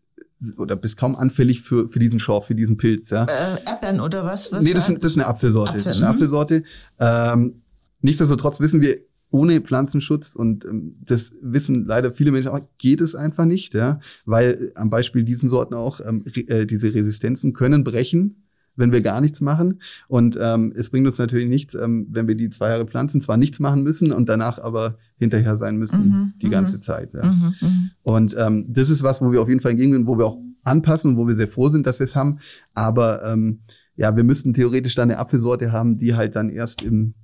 oder 0.57 0.77
bist 0.77 0.97
kaum 0.97 1.17
anfällig 1.17 1.63
für, 1.63 1.89
für 1.89 1.99
diesen 1.99 2.21
Schorf, 2.21 2.47
für 2.47 2.55
diesen 2.55 2.77
Pilz, 2.77 3.11
ja. 3.11 3.25
Äh, 3.25 3.59
Erdbeeren 3.67 4.01
oder 4.01 4.25
was? 4.25 4.53
was 4.53 4.63
nee, 4.63 4.73
das, 4.73 4.87
sind, 4.87 5.03
das 5.03 5.13
ist 5.13 5.19
eine 5.19 5.27
Apfelsorte. 5.27 5.71
Apfel. 5.71 5.85
Das 5.85 5.97
ist 5.97 6.03
eine 6.03 6.11
Apfelsorte. 6.11 6.63
Ähm, 7.01 7.57
nichtsdestotrotz 8.03 8.61
wissen 8.61 8.81
wir, 8.81 8.99
ohne 9.31 9.61
Pflanzenschutz 9.61 10.35
und 10.35 10.65
ähm, 10.65 10.95
das 11.05 11.33
wissen 11.43 11.87
leider 11.87 12.13
viele 12.13 12.31
Menschen 12.31 12.51
auch, 12.51 12.61
geht 12.79 13.01
es 13.01 13.15
einfach 13.15 13.45
nicht, 13.45 13.75
ja, 13.75 14.01
weil 14.25 14.73
am 14.75 14.91
Beispiel 14.91 15.25
diesen 15.25 15.51
Sorten 15.51 15.75
auch 15.75 16.01
ähm, 16.01 16.25
äh, 16.47 16.67
diese 16.67 16.95
Resistenzen 16.95 17.53
können 17.53 17.85
brechen, 17.85 18.45
wenn 18.77 18.93
wir 18.93 19.01
gar 19.01 19.21
nichts 19.21 19.41
machen 19.41 19.81
und 20.07 20.39
ähm, 20.41 20.73
es 20.77 20.91
bringt 20.91 21.07
uns 21.07 21.19
natürlich 21.19 21.49
nichts, 21.49 21.75
ähm, 21.75 22.07
wenn 22.11 22.29
wir 22.29 22.37
die 22.37 22.49
zwei 22.51 22.71
Jahre 22.71 22.87
pflanzen, 22.87 23.21
zwar 23.21 23.37
nichts 23.37 23.61
machen 23.61 23.83
müssen 23.83 24.13
und 24.13 24.29
danach 24.29 24.59
aber 24.59 24.99
hinterher 25.19 25.57
sein 25.57 25.77
müssen 25.77 26.09
mhm, 26.09 26.33
die 26.41 26.49
ganze 26.49 26.77
mhm. 26.77 26.81
Zeit. 26.81 27.13
Ja. 27.15 27.27
Mhm, 27.27 27.55
mhm, 27.61 27.91
und 28.03 28.37
ähm, 28.39 28.67
das 28.69 28.89
ist 28.89 29.03
was, 29.03 29.21
wo 29.21 29.33
wir 29.33 29.43
auf 29.43 29.49
jeden 29.49 29.61
Fall 29.61 29.73
entgegengehen, 29.73 30.07
wo 30.07 30.17
wir 30.17 30.27
auch 30.27 30.39
anpassen 30.65 31.13
und 31.13 31.17
wo 31.19 31.27
wir 31.27 31.35
sehr 31.35 31.49
froh 31.49 31.69
sind, 31.69 31.87
dass 31.87 31.99
wir 31.99 32.05
es 32.05 32.17
haben, 32.17 32.39
aber 32.73 33.25
ähm, 33.25 33.61
ja, 33.97 34.17
wir 34.17 34.25
müssten 34.25 34.55
theoretisch 34.55 34.95
dann 34.95 35.11
eine 35.11 35.19
Apfelsorte 35.19 35.73
haben, 35.73 35.99
die 35.99 36.15
halt 36.15 36.37
dann 36.37 36.49
erst 36.51 36.83
im 36.83 37.15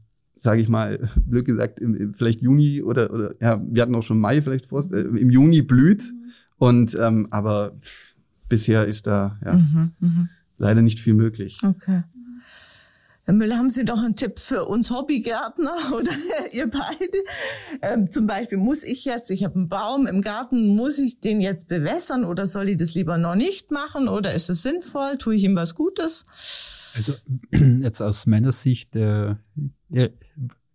sage 0.44 0.61
ich 0.61 0.68
mal, 0.68 1.11
blöd 1.24 1.46
gesagt, 1.46 1.80
im, 1.80 1.94
im, 1.94 2.14
vielleicht 2.14 2.42
Juni 2.42 2.83
oder, 2.83 3.11
oder 3.14 3.35
ja, 3.40 3.62
wir 3.66 3.80
hatten 3.80 3.94
auch 3.94 4.02
schon 4.02 4.20
Mai 4.20 4.42
vielleicht 4.42 4.66
vor, 4.66 4.85
äh, 4.92 5.00
im 5.00 5.30
Juni 5.30 5.62
blüht. 5.62 6.12
Und 6.59 6.94
ähm, 7.00 7.28
aber 7.30 7.72
bisher 8.50 8.85
ist 8.85 9.07
da 9.07 9.38
ja 9.42 9.54
mhm, 9.54 9.92
mh. 10.00 10.28
leider 10.59 10.83
nicht 10.83 11.00
viel 11.00 11.14
möglich. 11.14 11.61
Okay. 11.64 12.02
Herr 13.24 13.33
Müller, 13.33 13.57
haben 13.57 13.70
Sie 13.70 13.87
doch 13.87 13.96
einen 13.96 14.16
Tipp 14.16 14.38
für 14.38 14.66
uns 14.66 14.90
Hobbygärtner 14.90 15.76
oder 15.96 16.12
ihr 16.52 16.70
beide? 16.70 17.18
Ähm, 17.80 18.11
zum 18.11 18.26
Beispiel 18.26 18.59
muss 18.59 18.85
ich 18.85 19.07
jetzt, 19.07 19.30
ich 19.30 19.44
habe 19.44 19.54
einen 19.54 19.70
Baum 19.70 20.07
im 20.07 20.20
Garten, 20.20 20.76
muss 20.76 20.98
ich 20.98 21.20
den 21.20 21.40
jetzt 21.40 21.68
bewässern 21.68 22.26
oder 22.26 22.44
soll 22.44 22.68
ich 22.68 22.76
das 22.76 22.94
lieber 22.94 23.16
noch 23.16 23.35
nicht 23.35 23.70
machen 23.70 24.09
oder 24.09 24.35
ist 24.35 24.50
es 24.50 24.61
sinnvoll? 24.61 25.16
Tue 25.16 25.37
ich 25.37 25.44
ihm 25.44 25.57
was 25.57 25.74
Gutes? 25.74 26.26
Also 26.94 27.12
jetzt 27.83 28.00
aus 28.00 28.26
meiner 28.26 28.52
Sicht, 28.52 28.94
äh, 28.96 29.35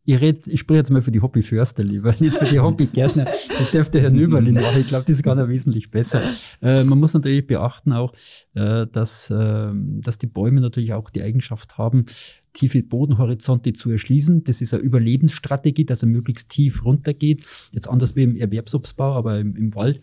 ich, 0.09 0.21
red, 0.21 0.47
ich 0.47 0.59
spreche 0.61 0.79
jetzt 0.79 0.89
mal 0.89 1.01
für 1.01 1.11
die 1.11 1.21
Hobbyförster 1.21 1.83
lieber, 1.83 2.15
nicht 2.19 2.35
für 2.35 2.45
die 2.45 2.59
Hobbygärtner. 2.59 3.25
Das 3.25 3.71
dürfte 3.71 4.01
Herr 4.01 4.09
Nüberlin 4.09 4.55
machen. 4.55 4.81
Ich 4.81 4.87
glaube, 4.87 5.05
das 5.05 5.17
ist 5.17 5.23
gar 5.23 5.35
noch 5.35 5.47
wesentlich 5.47 5.91
besser. 5.91 6.23
Äh, 6.61 6.83
man 6.83 6.99
muss 6.99 7.13
natürlich 7.13 7.45
beachten 7.45 7.93
auch, 7.93 8.13
äh, 8.55 8.87
dass, 8.87 9.29
äh, 9.29 9.71
dass 9.73 10.17
die 10.17 10.27
Bäume 10.27 10.61
natürlich 10.61 10.93
auch 10.93 11.09
die 11.09 11.21
Eigenschaft 11.21 11.77
haben, 11.77 12.05
tiefe 12.53 12.81
Bodenhorizonte 12.81 13.73
zu 13.73 13.91
erschließen. 13.91 14.43
Das 14.43 14.61
ist 14.61 14.73
eine 14.73 14.81
Überlebensstrategie, 14.81 15.85
dass 15.85 16.01
er 16.01 16.09
möglichst 16.09 16.49
tief 16.49 16.83
runtergeht. 16.83 17.45
Jetzt 17.71 17.87
anders 17.87 18.15
wie 18.15 18.23
im 18.23 18.35
Erwerbsobstbau, 18.35 19.13
aber 19.13 19.39
im, 19.39 19.55
im 19.55 19.75
Wald 19.75 20.01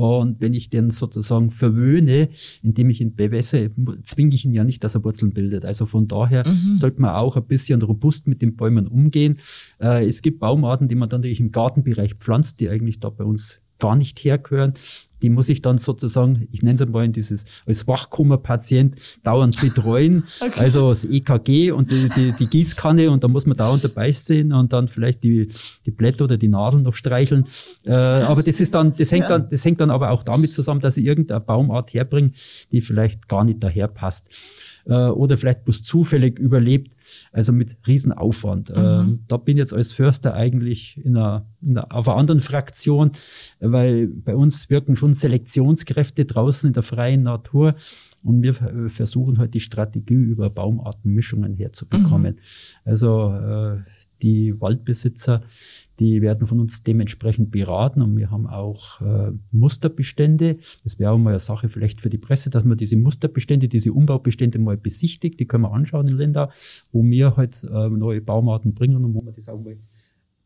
und 0.00 0.40
wenn 0.40 0.54
ich 0.54 0.70
den 0.70 0.90
sozusagen 0.90 1.50
verwöhne, 1.50 2.30
indem 2.62 2.90
ich 2.90 3.00
ihn 3.00 3.14
bewässere, 3.14 3.70
zwinge 4.02 4.34
ich 4.34 4.44
ihn 4.44 4.54
ja 4.54 4.64
nicht, 4.64 4.82
dass 4.82 4.94
er 4.94 5.04
Wurzeln 5.04 5.32
bildet. 5.32 5.64
Also 5.64 5.84
von 5.84 6.08
daher 6.08 6.46
mhm. 6.46 6.76
sollte 6.76 7.00
man 7.00 7.10
auch 7.10 7.36
ein 7.36 7.44
bisschen 7.44 7.82
robust 7.82 8.26
mit 8.26 8.40
den 8.40 8.56
Bäumen 8.56 8.86
umgehen. 8.86 9.38
Äh, 9.78 10.06
es 10.06 10.22
gibt 10.22 10.40
Baumarten, 10.40 10.88
die 10.88 10.94
man 10.94 11.08
dann 11.08 11.20
natürlich 11.20 11.40
im 11.40 11.52
Gartenbereich 11.52 12.14
pflanzt, 12.14 12.60
die 12.60 12.70
eigentlich 12.70 13.00
da 13.00 13.10
bei 13.10 13.24
uns 13.24 13.60
gar 13.80 13.96
nicht 13.96 14.20
hergehören 14.20 14.74
die 15.22 15.30
muss 15.30 15.48
ich 15.48 15.62
dann 15.62 15.78
sozusagen, 15.78 16.48
ich 16.50 16.62
nenne 16.62 16.78
es 16.80 16.88
mal 16.88 17.08
dieses, 17.08 17.44
als 17.66 17.86
Wachkoma-Patient 17.86 18.96
dauernd 19.22 19.60
betreuen. 19.60 20.24
Okay. 20.40 20.60
Also 20.60 20.88
das 20.88 21.04
EKG 21.04 21.72
und 21.72 21.90
die, 21.90 22.08
die, 22.08 22.32
die 22.32 22.46
Gießkanne 22.46 23.10
und 23.10 23.22
da 23.22 23.28
muss 23.28 23.46
man 23.46 23.56
dauernd 23.56 23.84
dabei 23.84 24.10
sein 24.12 24.52
und 24.52 24.72
dann 24.72 24.88
vielleicht 24.88 25.22
die, 25.22 25.48
die 25.84 25.90
Blätter 25.90 26.24
oder 26.24 26.38
die 26.38 26.48
Nadeln 26.48 26.82
noch 26.82 26.94
streicheln. 26.94 27.46
Äh, 27.84 27.92
aber 27.92 28.42
das 28.42 28.60
ist 28.60 28.74
dann, 28.74 28.94
das 28.96 29.12
hängt 29.12 29.24
ja. 29.24 29.28
dann, 29.38 29.48
das 29.48 29.64
hängt 29.64 29.80
dann 29.80 29.90
aber 29.90 30.10
auch 30.10 30.22
damit 30.22 30.54
zusammen, 30.54 30.80
dass 30.80 30.96
ich 30.96 31.04
irgendeine 31.04 31.40
Baumart 31.40 31.92
herbringe, 31.92 32.32
die 32.72 32.80
vielleicht 32.80 33.28
gar 33.28 33.44
nicht 33.44 33.62
daher 33.62 33.88
passt. 33.88 34.28
Äh, 34.86 34.94
oder 34.94 35.36
vielleicht 35.36 35.64
bloß 35.64 35.82
zufällig 35.82 36.38
überlebt 36.38 36.92
also 37.32 37.52
mit 37.52 37.76
Riesenaufwand. 37.86 38.70
Mhm. 38.70 38.76
Ähm, 38.76 39.24
da 39.28 39.36
bin 39.36 39.56
ich 39.56 39.60
jetzt 39.60 39.74
als 39.74 39.92
Förster 39.92 40.34
eigentlich 40.34 41.00
in 41.04 41.16
einer, 41.16 41.46
in 41.60 41.78
einer, 41.78 41.94
auf 41.94 42.08
einer 42.08 42.18
anderen 42.18 42.40
Fraktion, 42.40 43.12
weil 43.60 44.08
bei 44.08 44.34
uns 44.34 44.68
wirken 44.70 44.96
schon 44.96 45.14
Selektionskräfte 45.14 46.24
draußen 46.24 46.68
in 46.68 46.74
der 46.74 46.82
freien 46.82 47.22
Natur. 47.22 47.74
Und 48.22 48.42
wir 48.42 48.54
versuchen 48.88 49.38
halt 49.38 49.54
die 49.54 49.60
Strategie 49.60 50.14
über 50.14 50.50
Baumartenmischungen 50.50 51.54
herzubekommen. 51.54 52.34
Mhm. 52.34 52.40
Also 52.84 53.32
äh, 53.32 53.78
die 54.20 54.60
Waldbesitzer, 54.60 55.42
die 56.00 56.22
werden 56.22 56.46
von 56.46 56.58
uns 56.58 56.82
dementsprechend 56.82 57.50
beraten 57.50 58.00
und 58.00 58.16
wir 58.16 58.30
haben 58.30 58.46
auch 58.46 59.00
äh, 59.02 59.32
Musterbestände. 59.52 60.56
Das 60.82 60.98
wäre 60.98 61.12
auch 61.12 61.18
mal 61.18 61.30
eine 61.30 61.38
Sache 61.38 61.68
vielleicht 61.68 62.00
für 62.00 62.08
die 62.08 62.18
Presse, 62.18 62.48
dass 62.48 62.64
man 62.64 62.78
diese 62.78 62.96
Musterbestände, 62.96 63.68
diese 63.68 63.92
Umbaubestände 63.92 64.58
mal 64.58 64.78
besichtigt. 64.78 65.38
Die 65.38 65.46
können 65.46 65.64
wir 65.64 65.72
anschauen 65.72 66.08
in 66.08 66.16
Ländern, 66.16 66.48
wo 66.90 67.04
wir 67.04 67.36
halt 67.36 67.62
äh, 67.64 67.90
neue 67.90 68.22
Baumarten 68.22 68.72
bringen 68.72 69.04
und 69.04 69.14
wo 69.14 69.22
man 69.22 69.34
das 69.34 69.48
auch 69.50 69.62
mal 69.62 69.76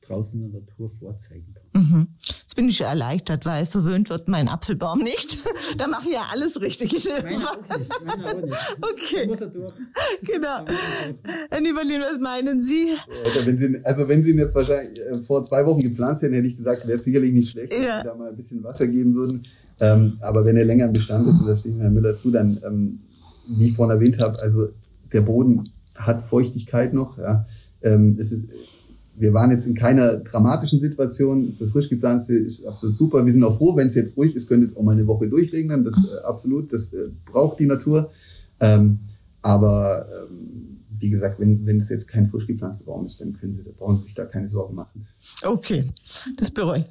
draußen 0.07 0.43
in 0.43 0.53
der 0.53 0.61
Natur 0.61 0.91
vorzeigen 0.91 1.55
kann. 1.55 1.83
Mhm. 1.83 2.09
Jetzt 2.21 2.57
bin 2.57 2.69
ich 2.69 2.77
schon 2.77 2.87
erleichtert, 2.87 3.45
weil 3.47 3.67
verwöhnt 3.67 4.11
wird 4.11 4.29
mein 4.29 4.49
Apfelbaum 4.49 5.01
nicht. 5.01 5.39
da 5.79 5.87
mache 5.87 6.09
ich 6.09 6.15
ja 6.15 6.23
alles 6.33 6.61
richtig. 6.61 6.93
Meine 7.23 7.37
auch 7.37 7.57
nicht. 7.79 7.91
Meine 8.07 8.27
auch 8.27 8.43
nicht. 8.43 8.77
Okay. 8.81 9.27
Muss 9.27 9.41
er 9.41 9.49
durch. 9.49 9.73
Genau. 10.23 10.65
Herr 11.51 11.61
Nieberlin, 11.61 12.01
was 12.01 12.21
meinen 12.21 12.63
Sie? 12.63 12.95
Also 13.25 13.47
wenn 13.47 13.59
Sie, 13.59 13.85
also 13.85 14.09
wenn 14.09 14.23
Sie 14.23 14.31
ihn 14.31 14.39
jetzt 14.39 14.55
wahrscheinlich 14.55 15.01
äh, 15.01 15.19
vor 15.19 15.43
zwei 15.45 15.67
Wochen 15.67 15.81
gepflanzt 15.81 16.23
hätten, 16.23 16.35
hätte 16.35 16.47
ich 16.47 16.57
gesagt, 16.57 16.87
wäre 16.87 16.99
es 16.99 17.05
sicherlich 17.05 17.33
nicht 17.33 17.51
schlecht, 17.51 17.73
ja. 17.73 17.79
wenn 17.79 17.99
Sie 17.99 18.09
da 18.09 18.15
mal 18.15 18.29
ein 18.29 18.37
bisschen 18.37 18.63
Wasser 18.63 18.87
geben 18.87 19.15
würden. 19.15 19.41
Ähm, 19.81 20.19
aber 20.21 20.45
wenn 20.45 20.57
er 20.57 20.65
länger 20.65 20.87
im 20.87 20.93
Bestand 20.93 21.29
ist, 21.29 21.41
und 21.41 21.49
da 21.49 21.57
stehe 21.57 21.75
ich 21.75 21.81
Herrn 21.81 21.95
Müller 21.95 22.15
zu, 22.15 22.31
dann, 22.31 22.57
ähm, 22.65 23.01
wie 23.49 23.69
ich 23.69 23.77
vorhin 23.77 23.97
erwähnt 23.97 24.21
habe, 24.21 24.41
also 24.41 24.69
der 25.13 25.23
Boden 25.23 25.65
hat 25.97 26.25
Feuchtigkeit 26.25 26.93
noch. 26.93 27.19
Ja. 27.19 27.47
Ähm, 27.83 28.17
es 28.19 28.33
ist, 28.33 28.47
wir 29.17 29.33
waren 29.33 29.51
jetzt 29.51 29.67
in 29.67 29.75
keiner 29.75 30.19
dramatischen 30.19 30.81
Situation. 30.81 31.55
Für 31.57 31.69
frisch 31.69 31.89
gepflanzte 31.89 32.35
ist 32.35 32.65
absolut 32.67 32.97
super. 32.97 33.25
Wir 33.25 33.33
sind 33.33 33.45
auch 33.45 33.59
froh, 33.59 33.77
wenn 33.77 33.89
es 33.89 33.95
jetzt 33.95 34.17
ruhig 34.17 34.35
ist, 34.35 34.49
könnte 34.49 34.67
jetzt 34.67 34.77
auch 34.77 34.83
mal 34.83 34.93
eine 34.93 35.07
Woche 35.07 35.29
durchregnen. 35.29 35.85
Das 35.85 35.97
äh, 35.97 36.25
absolut, 36.25 36.73
das 36.73 36.93
äh, 36.93 37.11
braucht 37.25 37.59
die 37.59 37.67
Natur. 37.67 38.11
Ähm, 38.61 38.99
aber 39.43 40.07
ähm, 40.31 40.75
wie 40.99 41.11
gesagt, 41.11 41.39
wenn, 41.39 41.67
wenn 41.67 41.79
es 41.79 41.91
jetzt 41.91 42.09
kein 42.09 42.31
frisch 42.31 42.47
gepflanzter 42.47 42.87
Baum 42.87 43.05
ist, 43.05 43.21
dann 43.21 43.35
können 43.35 43.53
Sie, 43.53 43.63
da 43.63 43.71
brauchen 43.77 43.97
Sie 43.97 44.05
sich 44.05 44.15
da 44.15 44.25
keine 44.25 44.47
Sorgen 44.47 44.75
machen. 44.75 45.07
Okay, 45.43 45.93
das 46.37 46.51
beruhigt. 46.51 46.89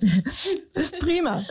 Das 0.73 0.85
ist 0.85 0.99
prima. 0.99 1.43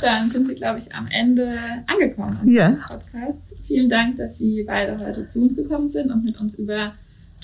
Dann 0.00 0.28
sind 0.28 0.48
Sie, 0.48 0.54
glaube 0.54 0.78
ich, 0.78 0.94
am 0.94 1.06
Ende 1.08 1.52
angekommen 1.86 2.32
ja. 2.46 2.76
Podcast. 2.88 3.54
Vielen 3.66 3.88
Dank, 3.88 4.16
dass 4.16 4.38
Sie 4.38 4.64
beide 4.66 4.98
heute 4.98 5.28
zu 5.28 5.42
uns 5.42 5.56
gekommen 5.56 5.90
sind 5.90 6.10
und 6.10 6.24
mit 6.24 6.40
uns 6.40 6.56
über 6.56 6.92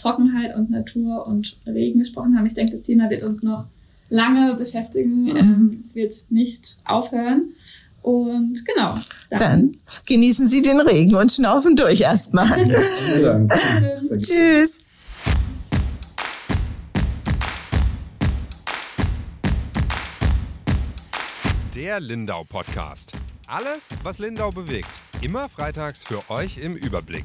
Trockenheit 0.00 0.56
und 0.56 0.70
Natur 0.70 1.26
und 1.26 1.56
Regen 1.66 2.00
gesprochen 2.00 2.36
haben. 2.36 2.46
Ich 2.46 2.54
denke, 2.54 2.76
das 2.76 2.86
Thema 2.86 3.10
wird 3.10 3.22
uns 3.24 3.42
noch 3.42 3.66
lange 4.10 4.54
beschäftigen. 4.54 5.24
Mhm. 5.24 5.36
Ähm, 5.36 5.84
es 5.84 5.94
wird 5.94 6.12
nicht 6.30 6.78
aufhören. 6.84 7.50
Und 8.02 8.64
genau. 8.64 8.94
Dann, 9.30 9.38
dann, 9.38 9.76
genießen 10.06 10.46
Sie 10.46 10.62
den 10.62 10.80
Regen 10.80 11.14
und 11.14 11.30
schnaufen 11.30 11.76
durch 11.76 12.00
erstmal. 12.00 12.46
Vielen 12.54 13.22
Dank. 13.22 13.52
Tschüss. 14.22 14.84
Der 21.74 22.00
Lindau 22.00 22.44
Podcast. 22.44 23.12
Alles, 23.46 23.88
was 24.02 24.18
Lindau 24.18 24.50
bewegt. 24.50 24.88
Immer 25.20 25.48
freitags 25.48 26.02
für 26.02 26.28
euch 26.30 26.58
im 26.58 26.76
Überblick. 26.76 27.24